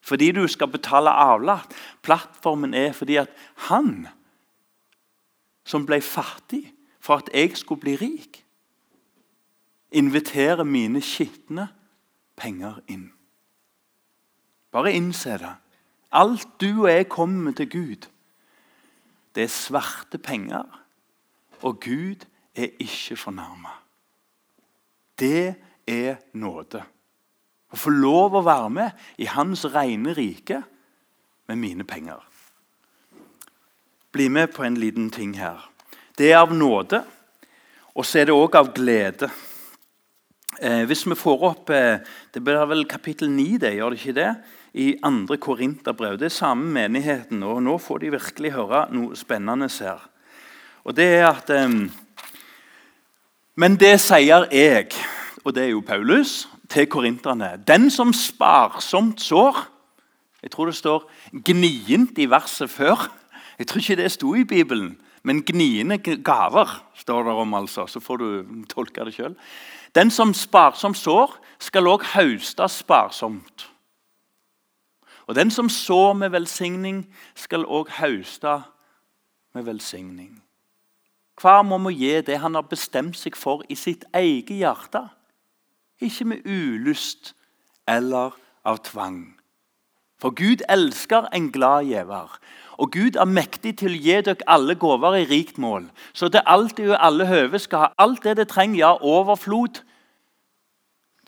fordi 0.00 0.32
du 0.32 0.46
skal 0.48 0.68
betale 0.68 1.10
avlat. 1.10 1.74
Plattformen 2.02 2.74
er 2.74 2.92
fordi 2.92 3.16
at 3.20 3.30
han 3.68 4.08
som 5.64 5.86
ble 5.86 6.00
fattig 6.02 6.64
for 7.00 7.20
at 7.20 7.30
jeg 7.34 7.56
skulle 7.56 7.80
bli 7.80 7.96
rik, 7.96 8.44
inviterer 9.92 10.64
mine 10.64 11.02
skitne 11.02 11.68
penger 12.36 12.80
inn. 12.88 13.10
Bare 14.70 14.92
innse 14.94 15.38
det. 15.38 15.54
Alt 16.12 16.48
du 16.60 16.84
og 16.84 16.90
jeg 16.90 17.08
kommer 17.08 17.50
med 17.50 17.58
til 17.58 17.70
Gud, 17.70 18.08
det 19.34 19.46
er 19.46 19.52
svarte 19.52 20.18
penger. 20.18 20.64
Og 21.62 21.80
Gud 21.80 22.26
er 22.54 22.72
ikke 22.78 23.16
fornærma. 23.16 23.68
Det 25.18 25.54
er 25.86 26.16
nåde. 26.32 26.82
Å 27.70 27.78
få 27.78 27.92
lov 27.94 28.34
å 28.34 28.44
være 28.46 28.70
med 28.74 29.04
i 29.22 29.28
Hans 29.30 29.64
rene 29.70 30.14
rike 30.16 30.62
med 31.50 31.58
mine 31.58 31.86
penger. 31.86 32.18
Bli 34.10 34.26
med 34.28 34.50
på 34.54 34.64
en 34.66 34.78
liten 34.80 35.10
ting 35.14 35.36
her. 35.38 35.62
Det 36.18 36.32
er 36.32 36.42
av 36.42 36.54
nåde, 36.54 37.04
og 37.94 38.06
så 38.06 38.20
er 38.20 38.28
det 38.28 38.34
òg 38.34 38.56
av 38.58 38.72
glede. 38.74 39.30
Eh, 40.60 40.82
hvis 40.90 41.06
vi 41.06 41.16
får 41.16 41.44
opp 41.46 41.70
eh, 41.72 42.02
Det 42.34 42.42
blir 42.44 42.66
vel 42.68 42.84
kapittel 42.90 43.30
9, 43.30 43.58
det, 43.62 43.70
gjør 43.78 43.94
det 43.94 44.00
ikke 44.00 44.18
det? 44.18 44.32
i 44.72 44.94
andre 45.02 45.36
Korinterbrev. 45.36 46.18
Det 46.18 46.28
er 46.28 46.34
samme 46.34 46.70
menigheten, 46.70 47.42
og 47.42 47.62
nå 47.62 47.76
får 47.82 48.04
de 48.04 48.12
virkelig 48.14 48.52
høre 48.54 48.84
noe 48.94 49.18
spennende 49.18 49.66
her. 49.80 50.04
Og 50.86 50.94
det 50.96 51.08
er 51.18 51.26
at 51.30 51.50
eh, 51.50 51.68
Men 53.54 53.76
det 53.76 53.98
sier 54.00 54.46
jeg, 54.52 54.94
og 55.44 55.54
det 55.54 55.64
er 55.64 55.72
jo 55.74 55.82
Paulus, 55.84 56.48
til 56.70 56.86
korinterne. 56.86 57.64
Den 57.66 57.90
som 57.90 58.12
sparsomt 58.12 59.20
sår 59.20 59.66
Jeg 60.42 60.50
tror 60.50 60.66
det 60.66 60.74
står 60.74 61.10
gnient 61.44 62.18
i 62.18 62.24
verset 62.30 62.70
før. 62.70 63.12
Jeg 63.58 63.66
tror 63.66 63.78
ikke 63.78 63.96
det 63.96 64.12
sto 64.12 64.34
i 64.34 64.44
Bibelen. 64.44 64.96
Men 65.22 65.42
gniende 65.44 65.98
gaver 65.98 66.84
står 66.96 67.22
det 67.22 67.32
om, 67.32 67.54
altså. 67.54 67.86
Så 67.86 68.00
får 68.00 68.16
du 68.16 68.46
tolke 68.68 69.04
det 69.04 69.14
sjøl. 69.14 69.36
Den 69.94 70.10
som 70.10 70.32
sparsomt 70.34 70.96
sår, 70.96 71.36
skal 71.60 71.90
òg 71.90 72.06
hauste 72.14 72.68
sparsomt. 72.68 73.66
Og 75.26 75.36
den 75.36 75.50
som 75.50 75.68
sår 75.68 76.12
med 76.12 76.32
velsigning, 76.32 77.04
skal 77.34 77.68
òg 77.68 77.90
høste 78.00 78.62
med 79.54 79.62
velsigning. 79.68 80.40
Hver 81.40 81.62
må 81.62 81.78
må 81.78 81.90
gi 81.90 82.20
det 82.24 82.38
han 82.40 82.54
har 82.54 82.68
bestemt 82.68 83.16
seg 83.16 83.36
for 83.36 83.62
i 83.68 83.74
sitt 83.74 84.04
eget 84.14 84.56
hjerte. 84.56 85.08
Ikke 86.00 86.24
med 86.24 86.46
ulyst 86.46 87.34
eller 87.88 88.36
av 88.64 88.80
tvang. 88.84 89.36
For 90.20 90.34
Gud 90.36 90.64
elsker 90.68 91.28
en 91.32 91.48
glad 91.52 91.88
gjever. 91.88 92.36
Og 92.80 92.92
Gud 92.92 93.16
er 93.20 93.28
mektig 93.28 93.74
til 93.80 93.96
å 93.96 94.00
gi 94.00 94.16
dere 94.24 94.48
alle 94.48 94.76
gaver 94.80 95.18
i 95.18 95.26
rikt 95.28 95.58
mål, 95.60 95.90
så 96.16 96.30
det 96.32 96.40
alt 96.48 96.80
og 96.80 96.96
alle 96.96 97.26
høve 97.28 97.60
skal 97.60 97.84
ha 97.84 97.88
alt 98.00 98.24
det 98.24 98.38
det 98.38 98.48
trenger, 98.48 98.78
ja, 98.80 98.92
overflod, 98.96 99.82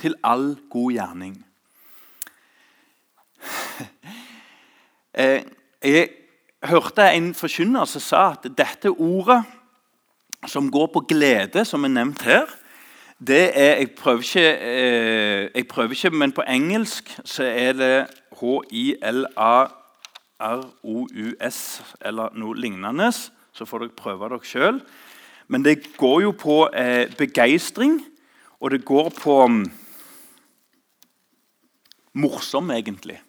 til 0.00 0.16
all 0.24 0.54
god 0.70 0.92
gjerning. 0.98 1.36
Eh, 5.12 5.42
jeg 5.84 6.06
hørte 6.64 7.04
en 7.12 7.34
forkynner 7.36 7.84
som 7.84 8.00
sa 8.00 8.20
at 8.32 8.46
dette 8.56 8.88
ordet 8.88 9.42
som 10.48 10.70
går 10.72 10.86
på 10.94 11.02
glede, 11.10 11.66
som 11.68 11.84
er 11.84 11.92
nevnt 11.92 12.24
her 12.24 12.48
det 13.26 13.58
er, 13.58 13.76
jeg 13.76 13.90
prøver, 13.90 14.18
ikke, 14.18 14.58
eh, 14.60 15.50
jeg 15.54 15.66
prøver 15.68 15.90
ikke, 15.90 16.10
men 16.10 16.32
på 16.32 16.42
engelsk 16.42 17.20
så 17.24 17.44
er 17.44 17.72
det 17.72 18.06
H-I-L-A-R-O-U-S 18.40 19.18
eller 22.00 22.28
noe 22.34 22.56
lignende. 22.58 23.12
Så 23.52 23.64
får 23.68 23.78
dere 23.78 23.88
prøve 23.96 24.28
dere 24.32 24.44
sjøl. 24.44 24.80
Men 25.46 25.64
det 25.64 25.96
går 25.96 26.20
jo 26.24 26.32
på 26.34 26.70
eh, 26.74 27.16
begeistring, 27.18 28.00
og 28.60 28.70
det 28.70 28.84
går 28.84 29.10
på 29.14 29.44
um, 29.44 29.72
morsom, 32.14 32.70
egentlig. 32.74 33.20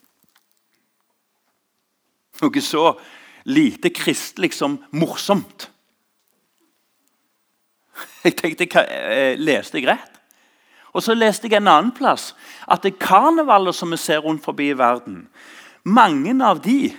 Noe 2.42 2.62
så 2.62 3.00
lite 3.46 3.90
kristelig 3.94 4.54
som 4.58 4.80
morsomt. 4.92 5.70
Jeg 8.24 8.36
tenkte, 8.40 8.68
jeg, 8.74 9.40
Leste 9.40 9.80
jeg 9.80 9.88
rett? 9.92 10.10
Og 10.94 11.02
så 11.04 11.16
leste 11.18 11.50
jeg 11.50 11.58
en 11.58 11.68
annen 11.68 11.92
plass 11.96 12.32
at 12.70 12.86
det 12.86 13.00
karnevaler 13.02 13.74
som 13.74 13.92
vi 13.92 13.98
ser 13.98 14.22
rundt 14.24 14.44
forbi 14.46 14.70
i 14.70 14.78
verden, 14.78 15.28
mange 15.84 16.36
av 16.46 16.62
de, 16.64 16.94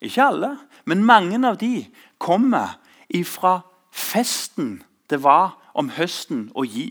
ikke 0.00 0.22
alle, 0.24 0.52
men 0.86 1.04
mange 1.04 1.40
av 1.46 1.58
de 1.60 1.84
kommer 2.18 2.78
ifra 3.10 3.60
festen 3.90 4.78
det 5.10 5.18
var 5.22 5.58
om 5.74 5.90
høsten 5.96 6.46
å 6.54 6.64
gi. 6.64 6.88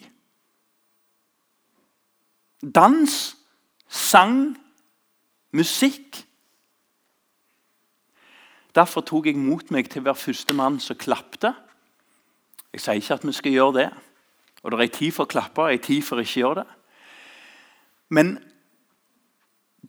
Dans, 2.60 3.16
sang, 3.88 4.58
musikk. 5.56 6.26
Derfor 8.76 9.06
tok 9.08 9.32
jeg 9.32 9.40
mot 9.40 9.72
meg 9.72 9.88
til 9.90 10.04
å 10.04 10.10
være 10.10 10.24
første 10.28 10.56
mann 10.56 10.82
som 10.84 11.00
klapte. 11.00 11.54
Jeg 12.74 12.82
sier 12.82 13.00
ikke 13.02 13.18
at 13.18 13.26
vi 13.28 13.34
skal 13.34 13.52
gjøre 13.52 13.78
det. 13.80 13.90
Og 14.64 14.72
det 14.72 14.80
er 14.80 14.94
tid 14.98 15.16
for 15.16 15.26
å 15.26 15.32
klappe 15.32 15.64
og 15.64 15.74
en 15.74 15.84
tid 15.84 16.04
for 16.06 16.20
å 16.20 16.26
ikke 16.26 16.42
gjøre 16.42 16.64
det. 16.64 16.68
Men 18.10 18.38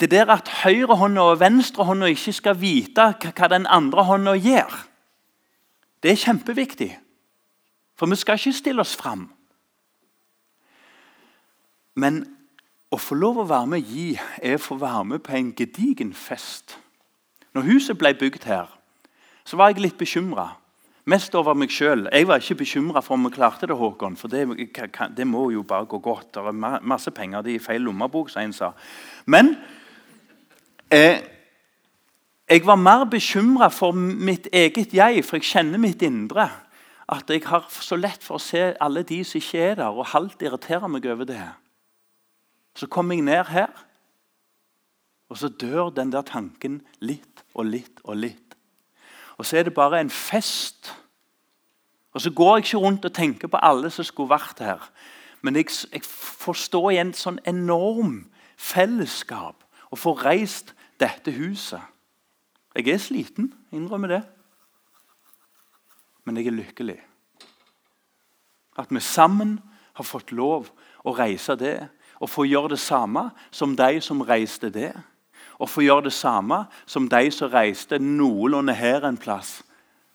det 0.00 0.10
der 0.12 0.30
at 0.32 0.48
høyrehånda 0.62 1.24
og 1.32 1.40
venstrehånda 1.40 2.08
ikke 2.12 2.32
skal 2.32 2.58
vite 2.60 3.10
hva 3.20 3.48
den 3.50 3.66
andre 3.66 4.04
hånda 4.08 4.36
gjør, 4.38 4.76
det 6.00 6.12
er 6.12 6.22
kjempeviktig. 6.22 6.92
For 7.98 8.08
vi 8.08 8.16
skal 8.16 8.38
ikke 8.38 8.56
stille 8.56 8.80
oss 8.80 8.94
fram. 8.96 9.26
Men 12.00 12.22
å 12.90 12.98
få 12.98 13.18
lov 13.18 13.42
å 13.42 13.48
være 13.50 13.68
med 13.68 13.82
og 13.82 13.90
gi 13.92 14.06
er 14.40 14.56
å 14.56 14.62
få 14.62 14.78
være 14.80 15.04
med 15.12 15.22
på 15.26 15.34
en 15.36 15.50
gedigen 15.56 16.14
fest. 16.16 16.78
Når 17.52 17.66
huset 17.68 17.98
ble 17.98 18.14
bygd 18.16 18.46
her, 18.48 18.70
så 19.44 19.58
var 19.58 19.72
jeg 19.72 19.82
litt 19.82 19.98
bekymra. 19.98 20.54
Mest 21.08 21.34
over 21.34 21.56
meg 21.56 21.72
sjøl. 21.72 22.08
Jeg 22.12 22.26
var 22.28 22.42
ikke 22.42 22.60
bekymra 22.60 23.00
for 23.00 23.16
om 23.16 23.24
vi 23.24 23.32
klarte 23.34 23.66
det, 23.66 23.76
Håkon. 23.76 24.18
For 24.20 24.28
det, 24.28 24.44
det, 25.16 25.26
må 25.26 25.48
jo 25.50 25.62
bare 25.62 25.88
gå 25.88 25.98
godt. 25.98 26.34
Det 26.34 26.42
er 26.44 26.80
masse 26.84 27.10
penger. 27.10 27.42
Det 27.42 27.54
er 27.54 27.60
i 27.60 27.62
feil 27.62 27.86
lommebok, 27.86 28.28
som 28.30 28.42
en 28.44 28.52
sa. 28.52 28.72
Men 29.26 29.54
eh, 30.92 31.22
jeg 32.50 32.66
var 32.66 32.76
mer 32.76 33.06
bekymra 33.08 33.70
for 33.72 33.96
mitt 33.96 34.48
eget 34.52 34.94
jeg, 34.94 35.24
for 35.24 35.40
jeg 35.40 35.48
kjenner 35.48 35.80
mitt 35.80 36.02
indre. 36.02 36.50
At 37.10 37.30
jeg 37.30 37.42
har 37.46 37.66
så 37.70 37.96
lett 37.98 38.22
for 38.22 38.36
å 38.36 38.42
se 38.42 38.72
alle 38.80 39.02
de 39.06 39.22
som 39.24 39.40
ikke 39.40 39.64
er 39.70 39.80
der, 39.80 39.88
og 39.94 40.12
halvt 40.12 40.44
irriterer 40.46 40.90
meg 40.90 41.08
over 41.10 41.26
det. 41.26 41.42
Så 42.76 42.86
kommer 42.86 43.16
jeg 43.16 43.26
ned 43.26 43.50
her, 43.50 43.72
og 45.30 45.38
så 45.38 45.48
dør 45.48 45.90
den 45.94 46.12
der 46.12 46.26
tanken 46.26 46.80
litt 47.00 47.44
og 47.54 47.66
litt 47.70 48.02
og 48.04 48.18
litt. 48.18 48.49
Og 49.40 49.46
så 49.46 49.56
er 49.56 49.62
det 49.64 49.74
bare 49.74 50.00
en 50.00 50.10
fest 50.12 50.92
og 52.12 52.20
Så 52.20 52.30
går 52.30 52.56
jeg 52.56 52.64
ikke 52.64 52.76
rundt 52.76 53.04
og 53.04 53.12
tenker 53.14 53.48
på 53.48 53.58
alle 53.62 53.90
som 53.90 54.04
skulle 54.04 54.30
vært 54.30 54.58
her. 54.58 54.90
Men 55.42 55.56
jeg, 55.56 55.66
jeg 55.92 56.02
får 56.04 56.52
stå 56.52 56.88
i 56.90 56.98
en 56.98 57.12
sånn 57.14 57.38
enorm 57.46 58.24
fellesskap 58.58 59.62
og 59.90 59.98
få 59.98 60.16
reist 60.18 60.74
dette 61.00 61.30
huset. 61.30 61.80
Jeg 62.74 62.88
er 62.90 62.98
sliten, 62.98 63.52
innrømmer 63.72 64.10
det. 64.10 64.20
Men 66.24 66.36
jeg 66.36 66.50
er 66.50 66.58
lykkelig. 66.58 66.98
At 68.78 68.90
vi 68.90 69.00
sammen 69.00 69.60
har 69.94 70.04
fått 70.04 70.32
lov 70.32 70.72
å 71.06 71.14
reise 71.14 71.54
det 71.54 71.88
og 72.20 72.30
få 72.30 72.44
gjøre 72.44 72.74
det 72.74 72.82
samme 72.82 73.30
som 73.50 73.76
de 73.78 74.00
som 74.02 74.20
reiste 74.20 74.70
det. 74.70 74.92
Og 75.60 75.68
få 75.68 75.84
gjøre 75.84 76.08
det 76.08 76.16
samme 76.16 76.64
som 76.88 77.08
de 77.08 77.30
som 77.30 77.52
reiste 77.52 77.98
noenlunde 78.00 78.74
her 78.74 79.04
en 79.04 79.18
plass. 79.20 79.60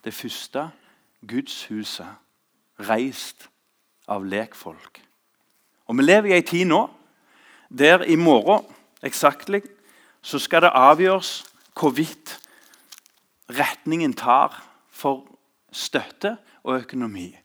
Det 0.04 0.14
første 0.14 0.70
gudshuset 1.28 2.10
reist 2.90 3.48
av 4.08 4.26
lekfolk. 4.26 5.02
Og 5.86 5.98
Vi 5.98 6.04
lever 6.04 6.30
i 6.30 6.38
ei 6.38 6.42
tid 6.42 6.66
nå 6.66 6.88
der 7.70 8.04
i 8.04 8.16
morgen 8.16 8.66
eksaktlig 9.06 9.64
så 10.22 10.40
skal 10.40 10.66
det 10.66 10.74
avgjøres 10.74 11.44
hvorvidt 11.78 12.40
retningen 13.50 14.14
tar 14.14 14.64
for 14.90 15.26
støtte 15.72 16.38
og 16.64 16.80
økonomi. 16.80 17.36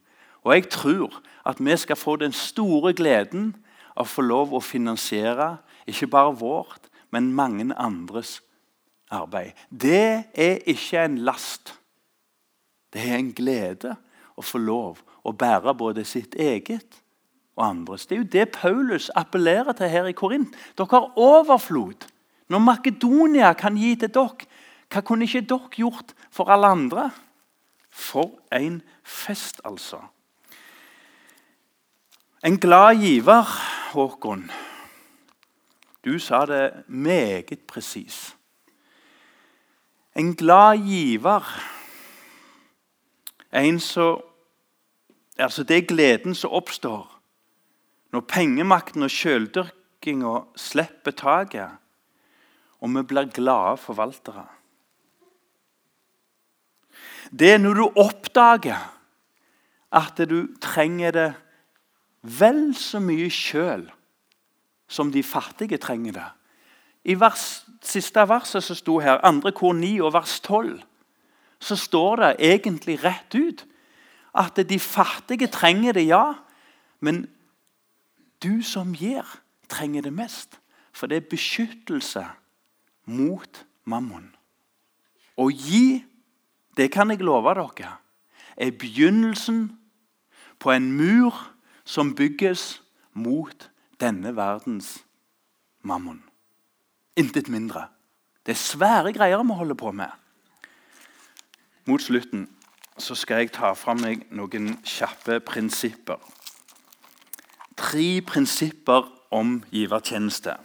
Og 0.44 0.54
jeg 0.54 0.68
tror 0.70 1.20
at 1.46 1.60
vi 1.60 1.76
skal 1.76 1.96
få 1.96 2.16
den 2.16 2.32
store 2.32 2.94
gleden 2.94 3.52
av 3.96 4.06
å 4.06 4.08
få 4.08 4.22
lov 4.22 4.54
å 4.54 4.62
finansiere 4.64 5.56
ikke 5.86 6.06
bare 6.06 6.36
vårt, 6.36 6.89
men 7.11 7.33
mange 7.35 7.75
andres 7.77 8.40
arbeid. 9.11 9.53
Det 9.70 10.25
er 10.35 10.59
ikke 10.66 11.05
en 11.05 11.18
last. 11.27 11.75
Det 12.92 13.03
er 13.03 13.18
en 13.18 13.33
glede 13.35 13.94
å 14.38 14.44
få 14.44 14.59
lov 14.62 15.03
å 15.27 15.33
bære 15.37 15.75
både 15.79 16.05
sitt 16.09 16.35
eget 16.35 17.01
og 17.59 17.64
andres. 17.66 18.07
Det 18.07 18.16
er 18.16 18.23
jo 18.23 18.33
det 18.33 18.46
Paulus 18.57 19.11
appellerer 19.18 19.77
til 19.77 19.90
her 19.92 20.09
i 20.09 20.16
Korint. 20.16 20.55
Dere 20.79 20.90
har 20.94 21.18
overflod. 21.18 22.07
Når 22.51 22.64
Makedonia 22.66 23.53
kan 23.55 23.77
gi 23.79 23.94
til 23.99 24.11
dere, 24.14 24.49
hva 24.90 25.03
kunne 25.07 25.27
ikke 25.29 25.46
dere 25.46 25.77
gjort 25.79 26.14
for 26.35 26.51
alle 26.51 26.70
andre? 26.70 27.11
For 27.90 28.40
en 28.55 28.81
fest, 29.05 29.61
altså. 29.64 30.01
En 32.42 32.57
glad 32.59 33.03
giver, 33.03 33.46
Håkon. 33.92 34.49
Du 36.04 36.18
sa 36.18 36.46
det 36.46 36.84
meget 36.88 37.60
presis. 37.68 38.36
En 40.16 40.34
glad 40.34 40.78
giver 40.78 41.44
en 43.52 43.80
som 43.80 44.22
altså 45.38 45.62
Det 45.62 45.76
er 45.76 45.86
gleden 45.86 46.34
som 46.34 46.50
oppstår 46.50 47.20
når 48.12 48.20
pengemakten 48.20 49.02
og 49.02 49.10
sjøldyrkinga 49.10 50.32
slipper 50.56 51.14
taket, 51.14 51.70
og 52.80 52.90
vi 52.90 53.02
blir 53.02 53.30
glade 53.30 53.76
forvaltere. 53.76 54.46
Det 57.30 57.52
er 57.54 57.58
når 57.58 57.74
du 57.74 57.84
oppdager 57.96 58.82
at 59.92 60.18
du 60.30 60.48
trenger 60.60 61.10
det 61.10 61.34
vel 62.22 62.74
så 62.74 63.00
mye 63.00 63.30
sjøl 63.30 63.86
som 64.90 65.12
de 65.12 65.22
fattige 65.22 65.79
trenger 65.79 66.12
det. 66.12 66.29
I 67.05 67.14
vers, 67.20 67.62
siste 67.83 68.26
verset 68.29 68.64
som 68.64 68.76
sto 68.76 68.98
her, 69.00 69.22
2. 69.22 69.53
kor 69.57 69.72
9 69.72 70.03
og 70.03 70.12
vers 70.12 70.40
12, 70.40 70.81
så 71.61 71.76
står 71.76 72.16
det 72.16 72.31
egentlig 72.38 72.98
rett 73.05 73.35
ut 73.35 73.64
at 74.35 74.59
de 74.68 74.79
fattige 74.79 75.46
trenger 75.46 75.92
det, 75.92 76.07
ja. 76.07 76.35
Men 77.00 77.29
du 78.42 78.62
som 78.62 78.94
gir, 78.94 79.24
trenger 79.68 80.03
det 80.03 80.12
mest. 80.12 80.59
For 80.92 81.07
det 81.07 81.16
er 81.16 81.31
beskyttelse 81.31 82.26
mot 83.07 83.64
mammon. 83.85 84.31
Å 85.38 85.48
gi, 85.50 86.03
det 86.76 86.90
kan 86.92 87.11
jeg 87.11 87.22
love 87.24 87.55
dere, 87.55 87.96
er 88.57 88.76
begynnelsen 88.76 89.70
på 90.59 90.72
en 90.74 90.90
mur 90.92 91.35
som 91.85 92.14
bygges 92.14 92.83
mot 93.14 93.69
denne 94.00 94.36
verdens 94.36 95.04
mammon. 95.82 96.22
Intet 97.16 97.48
mindre. 97.48 97.88
Det 98.46 98.52
er 98.52 98.60
svære 98.60 99.12
greier 99.12 99.42
vi 99.42 99.54
holder 99.54 99.74
på 99.74 99.92
med. 99.92 100.08
Mot 101.86 102.02
slutten 102.02 102.48
så 102.98 103.14
skal 103.14 103.44
jeg 103.44 103.52
ta 103.52 103.72
fra 103.72 103.94
meg 103.96 104.26
noen 104.34 104.74
kjappe 104.84 105.40
prinsipper. 105.44 106.20
Tre 107.76 108.20
prinsipper 108.26 109.08
om 109.32 109.60
givertjeneste. 109.72 110.56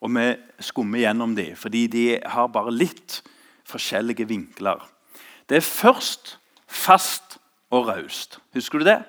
Og 0.00 0.12
vi 0.14 0.26
skummer 0.62 1.02
gjennom 1.02 1.34
dem, 1.36 1.56
fordi 1.56 1.86
de 1.90 2.04
har 2.22 2.52
bare 2.52 2.74
litt 2.74 3.22
forskjellige 3.66 4.28
vinkler. 4.28 4.84
Det 5.48 5.58
er 5.58 5.66
først 5.66 6.36
fast 6.66 7.38
og 7.70 7.88
raust. 7.88 8.38
Husker 8.54 8.78
du 8.78 8.86
det? 8.86 9.00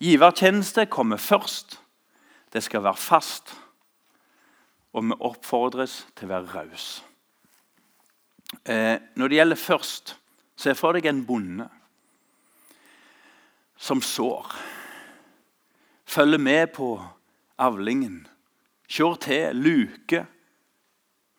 Givertjeneste 0.00 0.86
kommer 0.86 1.16
først. 1.16 1.81
Det 2.52 2.62
skal 2.62 2.84
være 2.84 2.96
fast. 2.96 3.54
Og 4.92 5.04
vi 5.08 5.16
oppfordres 5.20 6.02
til 6.16 6.28
å 6.28 6.34
være 6.34 6.52
raus. 6.52 6.88
Eh, 8.68 8.98
når 9.16 9.28
det 9.28 9.38
gjelder 9.38 9.56
først, 9.56 10.16
se 10.56 10.74
for 10.76 10.92
deg 10.92 11.08
en 11.08 11.24
bonde 11.26 11.68
som 13.80 14.02
sår. 14.04 14.52
Følger 16.04 16.38
med 16.38 16.74
på 16.76 16.92
avlingen. 17.58 18.26
Kjør 18.92 19.16
til, 19.24 19.56
luker, 19.56 20.28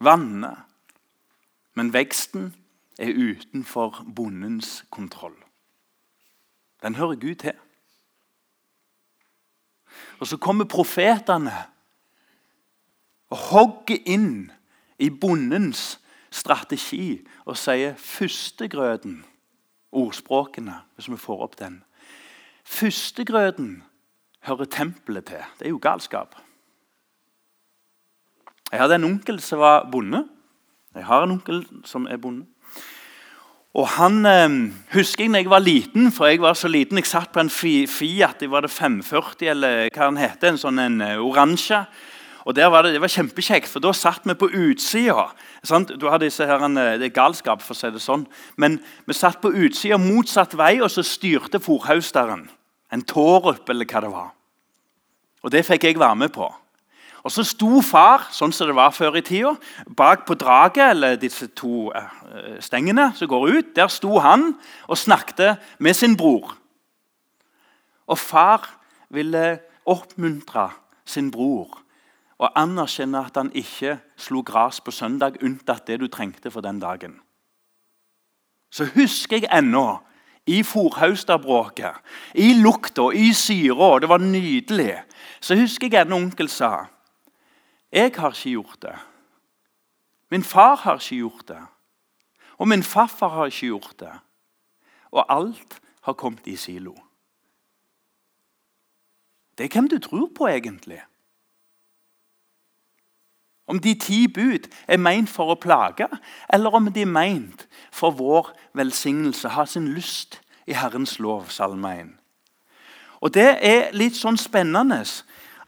vanner. 0.02 0.64
Men 1.78 1.94
veksten 1.94 2.52
er 3.00 3.14
utenfor 3.14 4.02
bondens 4.16 4.82
kontroll. 4.90 5.38
Den 6.82 6.96
hører 6.96 7.16
Gud 7.22 7.36
til. 7.46 7.56
Og 10.20 10.28
så 10.28 10.38
kommer 10.38 10.70
profetene 10.70 11.56
og 13.34 13.38
hogger 13.50 13.98
inn 14.06 14.52
i 15.02 15.10
bondens 15.10 15.98
strategi 16.34 17.24
og 17.46 17.58
sier 17.58 17.98
førstegrøten. 18.00 19.24
Ordspråkene, 19.94 20.80
hvis 20.96 21.10
vi 21.12 21.18
får 21.22 21.42
opp 21.46 21.58
den. 21.60 21.76
Førstegrøten 22.66 23.84
hører 24.48 24.66
tempelet 24.66 25.28
til. 25.30 25.44
Det 25.60 25.68
er 25.68 25.74
jo 25.74 25.82
galskap. 25.82 26.34
Jeg 28.72 28.82
hadde 28.82 28.98
en 28.98 29.06
onkel 29.06 29.38
som 29.44 29.62
var 29.62 29.86
bonde. 29.92 30.24
Jeg 30.96 31.06
har 31.06 31.24
en 31.24 31.36
onkel 31.36 31.62
som 31.86 32.08
er 32.10 32.18
bonde. 32.18 32.48
Og 33.74 33.88
Han 33.96 34.26
eh, 34.30 34.50
husker 34.94 35.26
jeg 35.26 35.34
da 35.34 35.40
jeg 35.42 35.50
var 35.50 35.64
liten, 35.66 36.12
for 36.14 36.30
jeg 36.30 36.42
var 36.44 36.54
så 36.54 36.70
liten. 36.70 37.00
Jeg 37.02 37.10
satt 37.10 37.32
på 37.34 37.42
en 37.42 37.50
Fiat 37.50 38.44
var 38.50 38.62
det 38.62 38.72
540, 38.72 39.48
eller 39.50 39.90
hva 39.90 40.10
den 40.12 40.22
heter, 40.22 40.52
en 40.52 40.62
sånn 40.62 40.82
en 40.82 41.02
uh, 41.02 41.24
oransje. 41.26 41.80
Og 42.46 42.58
var 42.60 42.84
det, 42.84 42.94
det 42.94 43.02
var 43.02 43.10
kjempekjekt, 43.10 43.72
for 43.72 43.82
da 43.82 43.94
satt 43.96 44.28
vi 44.28 44.36
på 44.38 44.52
utsida. 44.52 45.30
Du 45.96 46.06
hadde 46.12 46.28
disse 46.28 46.46
her, 46.46 46.62
eh, 46.62 46.98
Det 47.00 47.10
er 47.10 47.18
galskap, 47.18 47.62
for 47.62 47.74
å 47.74 47.78
si 47.80 47.90
det 47.90 48.04
sånn. 48.04 48.28
Men 48.58 48.80
vi 49.08 49.14
satt 49.14 49.42
på 49.42 49.50
utsida 49.50 49.98
motsatt 49.98 50.54
vei, 50.54 50.80
og 50.82 50.92
så 50.92 51.02
styrte 51.02 51.60
forhausteren. 51.60 52.50
En 52.92 53.02
Tårup, 53.02 53.68
eller 53.70 53.86
hva 53.86 54.02
det 54.02 54.12
var. 54.12 54.32
Og 55.44 55.52
det 55.52 55.66
fikk 55.66 55.84
jeg 55.84 55.98
være 55.98 56.16
med 56.16 56.34
på. 56.36 56.54
Og 57.24 57.32
Så 57.32 57.46
sto 57.48 57.80
far 57.82 58.26
sånn 58.36 58.52
som 58.52 58.68
det 58.68 58.76
var 58.76 58.92
før 58.92 59.16
i 59.16 59.24
tida, 59.24 59.54
bak 59.88 60.26
på 60.28 60.36
draget, 60.36 60.92
eller 60.92 61.16
disse 61.16 61.48
to 61.56 61.88
eh, 61.96 62.58
stengene 62.60 63.14
som 63.16 63.30
går 63.32 63.48
ut. 63.48 63.70
Der 63.76 63.88
sto 63.88 64.20
han 64.20 64.52
og 64.88 65.00
snakket 65.00 65.62
med 65.80 65.96
sin 65.96 66.18
bror. 66.20 66.52
Og 68.12 68.20
far 68.20 68.68
ville 69.10 69.62
oppmuntre 69.88 70.68
sin 71.06 71.32
bror 71.32 71.80
og 72.44 72.52
anerkjenne 72.60 73.22
at 73.24 73.38
han 73.40 73.52
ikke 73.56 73.98
slo 74.20 74.42
gress 74.44 74.82
på 74.84 74.92
søndag, 74.92 75.38
unntatt 75.44 75.88
det 75.88 76.02
du 76.02 76.10
trengte 76.12 76.52
for 76.52 76.66
den 76.66 76.82
dagen. 76.82 77.22
Så 78.74 78.90
husker 78.96 79.38
jeg 79.38 79.52
ennå, 79.54 80.02
i 80.44 80.60
forhaustabråket, 80.68 82.02
i 82.36 82.50
lukta, 82.60 83.14
i 83.16 83.30
syra, 83.32 83.94
det 84.04 84.10
var 84.12 84.20
nydelig, 84.20 84.98
så 85.40 85.56
husker 85.56 85.88
jeg 85.88 86.04
en 86.04 86.18
onkel 86.18 86.50
sa 86.52 86.90
jeg 87.94 88.12
har 88.18 88.34
ikke 88.34 88.50
gjort 88.50 88.82
det. 88.82 88.98
Min 90.34 90.44
far 90.44 90.76
har 90.82 90.98
ikke 90.98 91.22
gjort 91.22 91.48
det. 91.48 91.62
Og 92.58 92.68
min 92.68 92.84
farfar 92.84 93.28
har 93.28 93.46
ikke 93.46 93.68
gjort 93.68 93.96
det. 94.00 94.12
Og 95.12 95.26
alt 95.30 95.82
har 96.02 96.14
kommet 96.14 96.48
i 96.48 96.56
silo. 96.56 96.96
Det 99.58 99.66
er 99.66 99.70
hvem 99.74 99.90
du 99.90 100.00
tror 100.00 100.30
på, 100.38 100.48
egentlig. 100.48 101.02
Om 103.68 103.80
de 103.80 103.94
ti 104.00 104.28
bud 104.28 104.68
er 104.88 104.98
meint 104.98 105.30
for 105.30 105.54
å 105.54 105.60
plage, 105.60 106.08
eller 106.54 106.74
om 106.76 106.90
de 106.92 107.02
er 107.02 107.10
meint 107.10 107.68
for 107.92 108.12
vår 108.12 108.52
velsignelse. 108.74 109.50
Ha 109.50 109.66
sin 109.66 109.88
lyst 109.94 110.42
i 110.68 110.74
Herrens 110.74 111.20
lov, 111.20 111.50
salme 111.50 111.94
1. 112.02 112.10
Og 113.22 113.34
Det 113.34 113.58
er 113.62 113.94
litt 113.94 114.18
sånn 114.20 114.38
spennende 114.38 115.06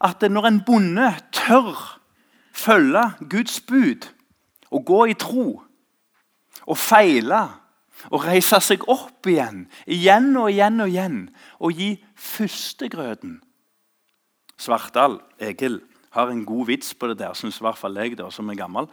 at 0.00 0.22
når 0.22 0.46
en 0.46 0.64
bonde 0.66 1.12
tør 1.32 1.95
følge 2.56 3.04
Guds 3.30 3.60
bud 3.60 4.08
og 4.70 4.84
gå 4.88 5.04
i 5.12 5.16
tro 5.18 5.62
og 6.66 6.78
feile 6.78 7.42
og 8.10 8.24
reise 8.26 8.58
seg 8.60 8.84
opp 8.92 9.26
igjen, 9.28 9.66
igjen 9.86 10.32
og 10.36 10.50
igjen 10.52 10.80
og 10.84 10.90
igjen, 10.92 11.20
og 11.60 11.76
gi 11.78 11.94
førstegrøten 12.16 13.40
Svartdal, 14.56 15.18
Egil, 15.40 15.82
har 16.16 16.30
en 16.32 16.44
god 16.48 16.70
vits 16.70 16.94
på 16.96 17.10
det 17.10 17.18
der, 17.20 17.34
syns 17.36 17.58
i 17.60 17.64
hvert 17.64 17.76
fall 17.76 17.98
jeg, 18.00 18.14
der, 18.16 18.30
som 18.32 18.48
er 18.48 18.56
gammel. 18.56 18.86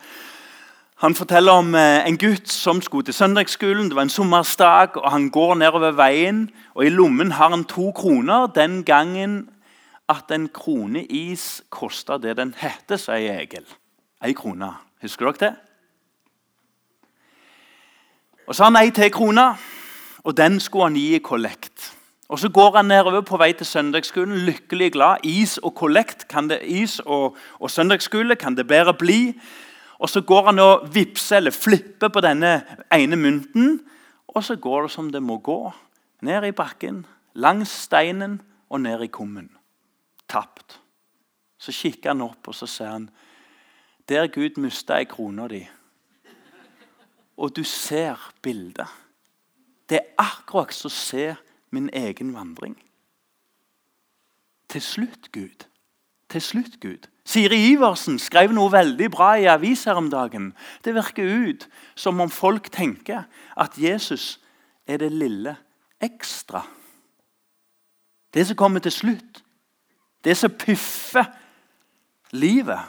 Han 1.04 1.16
forteller 1.16 1.56
om 1.56 1.72
eh, 1.76 2.04
en 2.04 2.18
gutt 2.20 2.52
som 2.52 2.82
skulle 2.84 3.08
til 3.08 3.16
søndagsskolen. 3.16 3.88
Det 3.88 3.96
var 3.96 4.06
en 4.06 4.12
sommersdag, 4.12 4.98
og 5.00 5.08
Han 5.12 5.30
går 5.32 5.56
nedover 5.56 5.96
veien, 5.96 6.50
og 6.76 6.86
i 6.86 6.92
lommen 6.92 7.32
har 7.32 7.50
han 7.50 7.64
to 7.64 7.92
kroner. 7.96 8.48
Den 8.48 8.84
gangen 8.84 9.50
at 10.14 10.32
en 10.32 10.48
krone 10.54 11.06
is 11.06 11.64
koster 11.74 12.18
det 12.22 12.38
den 12.38 12.54
heter, 12.58 13.00
sier 13.02 13.42
Egil. 13.42 13.66
Ei 14.24 14.34
krone. 14.38 14.72
Husker 15.02 15.32
dere 15.32 15.42
det? 15.42 15.54
Og 18.48 18.56
Så 18.56 18.64
har 18.64 18.72
han 18.72 18.84
ei 18.84 18.92
til 18.92 19.12
krone, 19.12 19.56
og 20.24 20.38
den 20.38 20.60
skulle 20.60 20.86
han 20.90 20.96
gi 21.00 21.16
i 21.16 21.20
kollekt. 21.20 21.96
Og 22.30 22.40
Så 22.40 22.50
går 22.50 22.76
han 22.76 22.86
nedover 22.86 23.22
på 23.22 23.38
vei 23.38 23.54
til 23.54 23.66
søndagsskolen, 23.66 24.38
lykkelig 24.46 24.92
glad. 24.92 25.24
Is 25.24 25.58
og 25.58 25.76
kollekt, 25.76 26.28
kan 26.28 26.50
det, 26.50 26.60
is 26.64 27.00
og, 27.00 27.38
og 27.60 27.72
søndagsskole 27.72 28.36
kan 28.36 28.56
det 28.56 28.68
bedre 28.68 28.94
bli. 28.94 29.34
Og 30.00 30.10
Så 30.10 30.22
går 30.22 30.46
han 30.46 30.60
og 30.60 30.96
vipser 30.96 31.38
eller 31.38 31.52
flipper 31.52 32.08
på 32.08 32.22
denne 32.22 32.64
ene 32.92 33.16
mynten. 33.16 33.80
Og 34.28 34.44
så 34.44 34.56
går 34.56 34.82
det 34.82 34.92
som 34.92 35.12
det 35.12 35.24
må 35.24 35.38
gå. 35.38 35.74
Ned 36.22 36.48
i 36.48 36.52
bakken, 36.52 37.06
langs 37.34 37.70
steinen 37.70 38.42
og 38.70 38.82
ned 38.82 39.04
i 39.04 39.08
kummen. 39.08 39.50
Tapt. 40.34 40.80
Så 41.62 41.72
kikker 41.72 42.12
han 42.12 42.26
opp 42.26 42.50
og 42.50 42.58
så 42.58 42.68
ser 42.68 42.92
han, 42.92 43.08
der 44.10 44.28
Gud 44.28 44.58
mista 44.60 44.98
ei 45.00 45.08
krone 45.08 45.46
di. 45.52 45.62
Og 47.38 47.54
du 47.56 47.64
ser 47.64 48.20
bildet. 48.42 48.90
Det 49.90 50.00
er 50.00 50.10
akkurat 50.22 50.74
som 50.76 50.92
å 50.92 50.96
se 50.96 51.34
min 51.74 51.90
egen 51.94 52.34
vandring. 52.36 52.76
Til 54.70 54.82
slutt, 54.82 55.32
Gud. 55.32 55.66
Til 56.30 56.42
slutt, 56.42 56.80
Gud. 56.82 57.08
Siri 57.26 57.60
Iversen 57.72 58.18
skrev 58.20 58.52
noe 58.52 58.72
veldig 58.74 59.10
bra 59.14 59.34
i 59.40 59.48
avis 59.48 59.86
her 59.88 60.00
om 60.00 60.10
dagen. 60.12 60.52
Det 60.84 60.96
virker 60.96 61.24
ut 61.24 61.68
som 61.96 62.20
om 62.20 62.32
folk 62.34 62.72
tenker 62.74 63.24
at 63.56 63.78
Jesus 63.80 64.40
er 64.88 65.00
det 65.00 65.12
lille 65.14 65.56
ekstra. 66.04 66.66
Det 68.34 68.48
som 68.50 68.58
kommer 68.60 68.84
til 68.84 68.92
slutt. 68.92 69.43
Det 70.24 70.36
som 70.38 70.52
puffer 70.52 71.26
livet. 72.32 72.80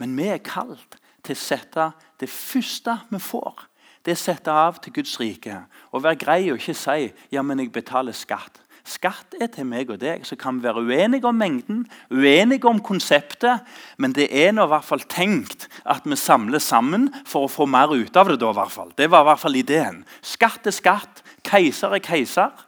Men 0.00 0.16
vi 0.16 0.30
er 0.32 0.40
kalt 0.44 0.96
til 1.24 1.36
å 1.36 1.40
sette 1.40 1.90
det 2.20 2.28
første 2.32 2.96
vi 3.10 3.20
får, 3.20 3.66
det 4.04 4.16
å 4.16 4.20
sette 4.20 4.52
av 4.52 4.80
til 4.80 4.94
Guds 4.96 5.18
rike. 5.20 5.58
Og 5.92 6.04
være 6.04 6.20
grei 6.20 6.40
og 6.48 6.60
ikke 6.60 6.76
si 6.76 7.10
ja, 7.32 7.44
men 7.44 7.60
jeg 7.60 7.72
betaler 7.74 8.16
skatt. 8.16 8.62
Skatt 8.90 9.36
er 9.36 9.50
til 9.52 9.66
meg 9.68 9.90
og 9.92 10.00
deg. 10.00 10.24
Så 10.26 10.38
kan 10.40 10.56
vi 10.56 10.64
være 10.64 10.82
uenige 10.82 11.28
om 11.28 11.36
mengden, 11.36 11.82
uenige 12.10 12.68
om 12.68 12.80
konseptet, 12.82 13.66
men 14.00 14.14
det 14.16 14.30
er 14.32 14.54
nå 14.56 14.64
i 14.64 14.72
hvert 14.72 14.88
fall 14.88 15.04
tenkt 15.04 15.68
at 15.84 16.08
vi 16.08 16.16
samler 16.18 16.62
sammen 16.64 17.10
for 17.28 17.44
å 17.44 17.52
få 17.52 17.68
mer 17.70 17.92
ut 17.92 18.16
av 18.16 18.32
det. 18.32 18.40
da 18.40 18.50
i 18.50 18.58
hvert 18.60 18.74
fall. 18.74 18.94
Det 18.96 19.10
var 19.10 19.26
i 19.26 19.30
hvert 19.30 19.44
fall 19.44 19.60
ideen. 19.60 20.00
Skatt 20.22 20.66
er 20.66 20.74
skatt, 20.74 21.22
keiser 21.44 21.94
er 21.94 22.04
keiser, 22.04 22.66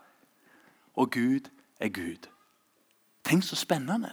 og 0.94 1.10
Gud 1.10 1.48
er 1.80 1.88
Gud. 1.88 2.31
Tenk 3.24 3.44
så 3.44 3.56
spennende 3.56 4.10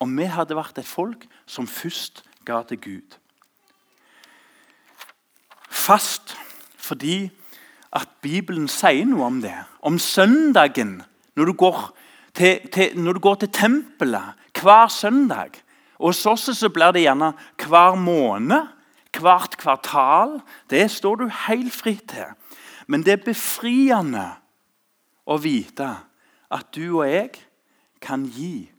om 0.00 0.16
vi 0.16 0.24
hadde 0.24 0.56
vært 0.56 0.78
et 0.80 0.88
folk 0.88 1.26
som 1.46 1.66
først 1.68 2.24
ga 2.48 2.62
til 2.68 2.80
Gud 2.80 3.20
fast 5.90 6.36
fordi 6.80 7.30
at 7.96 8.08
Bibelen 8.22 8.68
sier 8.70 9.06
noe 9.08 9.26
om 9.26 9.40
det. 9.42 9.56
Om 9.82 9.98
søndagen, 9.98 11.00
når 11.36 11.50
du 11.50 11.54
går 11.58 11.80
til, 12.36 12.60
til, 12.72 12.94
når 12.98 13.18
du 13.18 13.20
går 13.24 13.40
til 13.42 13.52
tempelet 13.54 14.36
hver 14.60 14.88
søndag 14.92 15.56
Og 15.98 16.12
Hos 16.12 16.26
oss 16.26 16.48
så 16.56 16.68
blir 16.72 16.92
det 16.92 17.02
gjerne 17.02 17.32
hver 17.60 17.96
måned, 18.00 18.68
hvert 19.20 19.56
kvartal. 19.60 20.38
Det 20.70 20.86
står 20.90 21.16
du 21.20 21.26
helt 21.46 21.74
fritt 21.74 22.06
til. 22.08 22.30
Men 22.86 23.04
det 23.04 23.12
er 23.12 23.24
befriende 23.24 24.24
å 25.28 25.36
vite 25.36 25.90
at 26.50 26.70
du 26.72 27.02
og 27.02 27.04
jeg 27.04 27.34
kan 28.00 28.24
gi 28.24 28.70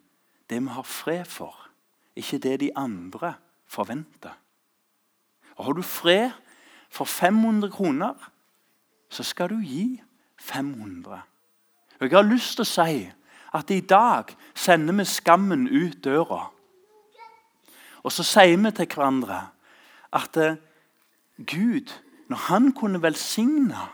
det 0.49 0.61
vi 0.61 0.67
har 0.67 0.83
fred 0.83 1.25
for, 1.25 1.55
ikke 2.15 2.37
det 2.37 2.59
de 2.59 2.77
andre 2.77 3.33
forventer. 3.67 4.35
Og 5.55 5.65
Har 5.65 5.73
du 5.73 5.81
fred 5.81 6.31
for 6.89 7.05
500 7.05 7.71
kroner, 7.71 8.31
så 9.09 9.23
skal 9.23 9.49
du 9.49 9.59
gi 9.59 10.01
500. 10.39 11.21
Og 11.99 12.09
Jeg 12.09 12.17
har 12.17 12.23
lyst 12.23 12.55
til 12.55 12.61
å 12.61 12.71
si 12.71 13.11
at 13.53 13.71
i 13.71 13.79
dag 13.79 14.31
sender 14.55 14.93
vi 14.93 15.05
skammen 15.05 15.67
ut 15.67 16.03
døra. 16.03 16.49
Og 18.03 18.11
så 18.11 18.23
sier 18.23 18.57
vi 18.57 18.71
til 18.71 18.87
hverandre 18.87 19.41
at 20.11 20.37
eh, 20.37 20.57
Gud, 21.37 21.93
når 22.27 22.37
han 22.37 22.71
kunne 22.73 23.01
velsigne 23.01 23.87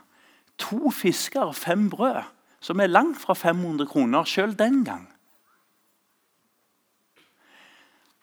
to 0.58 0.92
fisker 0.92 1.42
og 1.42 1.56
fem 1.56 1.90
brød, 1.90 2.24
som 2.60 2.80
er 2.80 2.88
langt 2.88 3.20
fra 3.22 3.34
500 3.34 3.88
kroner 3.88 4.24
sjøl 4.24 4.56
den 4.58 4.86
gang 4.86 5.08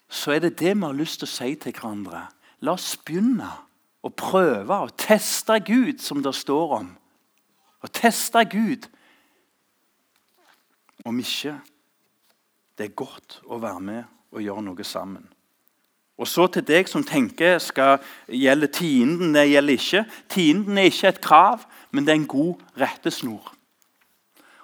Så 0.08 0.34
er 0.34 0.44
det 0.44 0.58
det 0.58 0.74
vi 0.76 0.84
har 0.86 0.96
lyst 0.96 1.22
til 1.22 1.28
å 1.28 1.34
si 1.34 1.54
til 1.60 1.74
hverandre. 1.74 2.26
La 2.64 2.74
oss 2.76 2.94
begynne 2.96 3.50
å 4.04 4.10
prøve 4.12 4.80
å 4.84 4.92
teste 5.00 5.58
Gud, 5.64 6.00
som 6.00 6.22
det 6.22 6.34
står 6.36 6.78
om. 6.80 6.90
Å 7.84 7.90
teste 7.92 8.44
Gud 8.48 8.88
om 11.04 11.18
ikke 11.20 11.58
det 12.78 12.88
er 12.88 12.96
godt 12.96 13.40
å 13.44 13.60
være 13.60 13.80
med 13.84 14.02
og 14.34 14.42
gjøre 14.42 14.64
noe 14.66 14.86
sammen. 14.86 15.24
Og 16.18 16.28
så 16.30 16.46
til 16.46 16.62
deg 16.66 16.88
som 16.90 17.02
tenker 17.06 17.58
skal 17.62 17.98
gjelde 18.30 18.70
tienden. 18.70 19.34
Det 19.34 19.48
gjelder 19.50 19.78
ikke. 19.78 20.04
Tienden 20.30 20.78
er 20.78 20.90
ikke 20.90 21.10
et 21.10 21.20
krav, 21.22 21.64
men 21.90 22.06
det 22.06 22.14
er 22.14 22.20
en 22.20 22.30
god 22.30 22.62
rettesnor. 22.78 23.50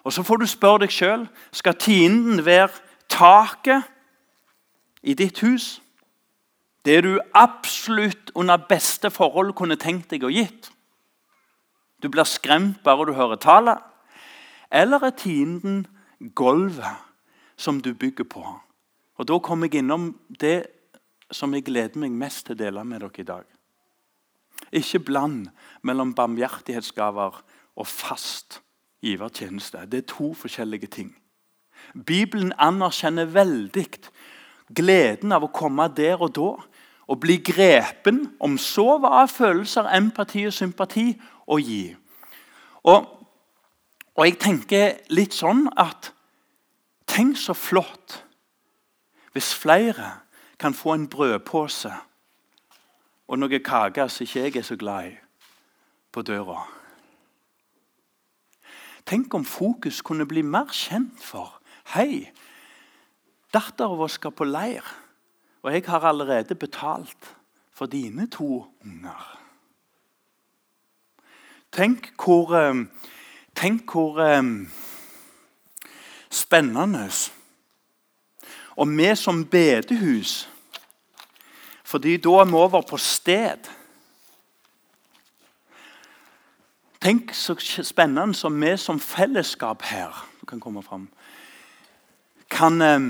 Og 0.05 0.13
Så 0.13 0.23
får 0.23 0.37
du 0.41 0.47
spørre 0.47 0.87
deg 0.87 0.95
sjøl 0.95 1.27
skal 1.53 1.77
tienden 1.77 2.45
være 2.47 2.71
taket 3.11 3.85
i 5.03 5.15
ditt 5.15 5.41
hus. 5.45 5.81
Det 6.85 7.03
du 7.05 7.21
absolutt 7.35 8.31
under 8.35 8.57
beste 8.69 9.11
forhold 9.11 9.55
kunne 9.55 9.77
tenkt 9.77 10.11
deg 10.11 10.25
å 10.25 10.33
gitt. 10.33 10.71
Du 12.01 12.09
blir 12.09 12.25
skremt 12.25 12.81
bare 12.85 13.07
du 13.07 13.13
hører 13.13 13.41
tallet. 13.41 13.79
Eller 14.71 15.05
er 15.05 15.17
tienden 15.17 15.85
gulvet 16.35 17.05
som 17.57 17.81
du 17.83 17.93
bygger 17.95 18.25
på? 18.25 18.45
Og 19.21 19.29
Da 19.29 19.39
kommer 19.39 19.69
jeg 19.69 19.83
innom 19.83 20.15
det 20.41 20.67
som 21.31 21.53
jeg 21.55 21.65
gleder 21.65 22.01
meg 22.01 22.13
mest 22.13 22.47
til 22.47 22.57
å 22.57 22.59
dele 22.59 22.85
med 22.85 23.01
dere 23.01 23.21
i 23.21 23.29
dag. 23.29 23.45
Ikke 24.73 24.99
bland 24.99 25.51
mellom 25.83 26.15
barmhjertighetsgaver 26.15 27.43
og 27.77 27.87
fast 27.87 28.61
givertjeneste. 29.03 29.87
Det 29.87 29.99
er 29.99 30.09
to 30.09 30.33
forskjellige 30.35 30.87
ting. 30.87 31.15
Bibelen 32.07 32.53
anerkjenner 32.59 33.25
veldig 33.25 33.87
gleden 34.75 35.33
av 35.33 35.45
å 35.47 35.53
komme 35.55 35.89
der 35.97 36.21
og 36.21 36.35
da 36.37 36.51
og 37.11 37.19
bli 37.19 37.41
grepen, 37.43 38.37
om 38.39 38.55
så 38.59 38.99
var 39.03 39.27
følelser, 39.27 39.89
empati 39.97 40.45
og 40.47 40.55
sympati, 40.55 41.09
å 41.51 41.57
gi. 41.59 41.97
Og, 42.87 43.09
og 44.15 44.27
jeg 44.29 44.37
tenker 44.39 45.01
litt 45.11 45.35
sånn 45.35 45.67
at 45.75 46.13
Tenk 47.11 47.35
så 47.43 47.57
flott 47.59 48.21
hvis 49.35 49.49
flere 49.55 50.13
kan 50.63 50.75
få 50.75 50.95
en 50.95 51.09
brødpose 51.11 51.91
og 53.31 53.39
noe 53.39 53.59
kake 53.63 54.07
som 54.11 54.27
ikke 54.27 54.45
jeg 54.45 54.57
er 54.61 54.67
så 54.67 54.77
glad 54.79 55.09
i, 55.09 55.17
på 56.15 56.23
døra. 56.27 56.63
Tenk 59.07 59.35
om 59.35 59.47
fokus 59.47 60.03
kunne 60.07 60.27
bli 60.27 60.43
mer 60.47 60.71
kjent 60.75 61.19
for 61.23 61.57
Hei, 61.95 62.31
dattera 63.55 63.97
vår 63.99 64.13
skal 64.15 64.35
på 64.35 64.47
leir, 64.49 64.85
og 65.63 65.73
jeg 65.75 65.85
har 65.87 66.07
allerede 66.09 66.55
betalt 66.55 67.35
for 67.73 67.87
dine 67.87 68.27
to 68.31 68.65
unger. 68.85 69.37
Tenk 71.73 72.11
hvor, 72.19 72.55
eh, 72.57 72.87
tenk 73.55 73.91
hvor 73.91 74.19
um, 74.39 74.71
spennende 76.31 77.11
og 78.77 78.89
vi 78.89 79.15
som 79.17 79.45
bedehus 79.47 80.49
fordi 81.91 82.17
da 82.23 82.31
er 82.39 82.45
vi 82.47 82.55
over 82.55 82.85
på 82.87 82.97
sted. 82.97 83.67
Tenk 87.03 87.33
så 87.35 87.57
spennende 87.83 88.35
som 88.35 88.61
vi 88.63 88.77
som 88.77 89.01
fellesskap 89.01 89.83
her 89.83 90.29
kan 90.47 90.61
komme 90.61 90.83
fram. 90.87 91.09
Kan 92.51 92.83
eh, 92.83 93.01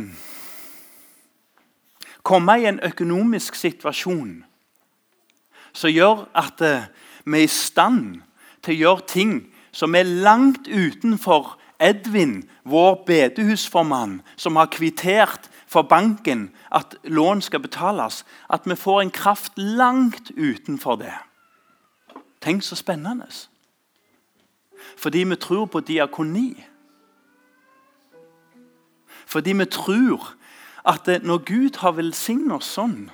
komme 2.30 2.60
i 2.60 2.68
en 2.70 2.80
økonomisk 2.86 3.58
situasjon 3.58 4.40
som 5.72 5.90
gjør 5.90 6.26
at 6.38 6.62
eh, 6.66 6.86
vi 7.24 7.42
er 7.42 7.46
i 7.46 7.50
stand 7.50 8.20
til 8.62 8.74
å 8.74 8.80
gjøre 8.80 9.08
ting 9.10 9.34
som 9.72 9.94
er 9.94 10.08
langt 10.08 10.66
utenfor 10.66 11.56
Edvin, 11.80 12.42
vår 12.68 12.98
bedehusformann, 13.06 14.18
som 14.36 14.58
har 14.60 14.68
kvittert 14.68 15.48
for 15.70 15.86
banken 15.88 16.50
at 16.74 16.96
lån 17.08 17.40
skal 17.40 17.62
betales, 17.64 18.24
at 18.52 18.66
vi 18.68 18.76
får 18.76 19.00
en 19.00 19.12
kraft 19.14 19.56
langt 19.56 20.30
utenfor 20.36 20.98
det. 21.00 21.14
Tenk 22.42 22.62
så 22.66 22.76
spennende. 22.76 23.30
Fordi 24.96 25.24
vi 25.24 25.36
tror 25.40 25.66
på 25.66 25.80
diakoni. 25.80 26.52
Fordi 29.26 29.52
vi 29.52 29.64
tror 29.64 30.34
at 30.84 31.08
når 31.22 31.44
Gud 31.44 31.80
har 31.82 31.96
velsignet 31.96 32.56
oss 32.56 32.70
sånn, 32.76 33.10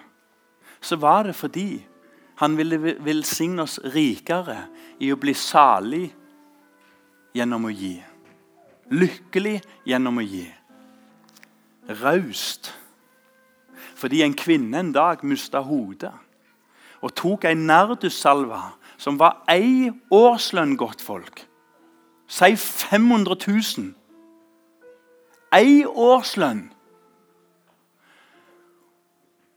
så 0.81 0.99
var 1.01 1.27
det 1.27 1.35
fordi 1.35 1.71
han 2.41 2.57
ville 2.59 2.79
velsigne 3.03 3.65
oss 3.65 3.79
rikere 3.95 4.67
i 5.01 5.11
å 5.13 5.19
bli 5.19 5.35
salig 5.35 6.05
gjennom 7.35 7.67
å 7.67 7.73
gi. 7.73 7.97
Lykkelig 8.93 9.59
gjennom 9.89 10.21
å 10.21 10.25
gi 10.25 10.47
raust. 11.89 12.73
Fordi 13.97 14.23
en 14.23 14.35
kvinne 14.35 14.79
en 14.79 14.93
dag 14.93 15.25
mista 15.25 15.63
hodet 15.65 16.13
og 17.05 17.13
tok 17.15 17.45
ei 17.47 17.55
nardussalve 17.55 18.59
som 18.99 19.19
var 19.21 19.43
ei 19.53 19.91
årslønn, 20.11 20.77
godtfolk. 20.81 21.45
Si 22.27 22.57
500 22.57 23.37
000. 23.47 23.93
Ei 25.55 25.85
årslønn. 25.87 26.71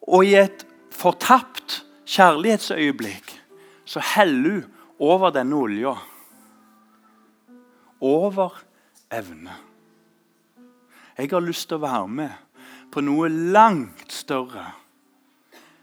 Og 0.10 0.26
i 0.26 0.34
et 0.39 0.66
fortapt 0.91 1.84
kjærlighetsøyeblikk 2.10 3.36
så 3.86 4.01
heller 4.16 4.62
hun 4.62 4.76
over 4.99 5.30
denne 5.30 5.55
olja. 5.55 5.93
Over 8.01 8.64
evne. 9.12 9.53
Jeg 11.18 11.30
har 11.32 11.39
lyst 11.39 11.68
til 11.70 11.78
å 11.78 11.84
være 11.84 12.07
med 12.07 12.30
på 12.91 13.01
noe 13.05 13.30
langt 13.30 14.12
større 14.14 14.66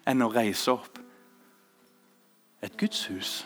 enn 0.09 0.25
å 0.25 0.31
reise 0.33 0.73
opp 0.73 0.99
et 2.65 2.77
gudshus. 2.81 3.45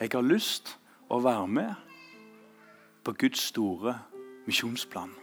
Jeg 0.00 0.10
har 0.12 0.26
lyst 0.26 0.74
til 0.74 1.16
å 1.16 1.20
være 1.22 1.46
med 1.46 1.74
på 3.06 3.14
Guds 3.14 3.46
store 3.52 3.94
misjonsplan 4.46 5.14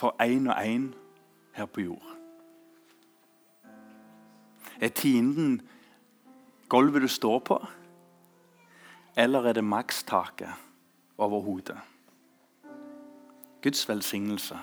for 0.00 0.16
én 0.24 0.48
og 0.48 0.56
én 0.56 0.88
her 1.52 1.68
på 1.68 1.84
jord. 1.84 2.21
Er 4.82 4.90
tienden 4.90 5.60
gulvet 6.68 7.04
du 7.04 7.08
står 7.08 7.38
på, 7.46 7.60
eller 9.16 9.46
er 9.46 9.52
det 9.52 9.64
makstaket 9.64 10.50
over 11.18 11.40
hodet? 11.40 11.78
Guds 13.62 13.88
velsignelse 13.88 14.58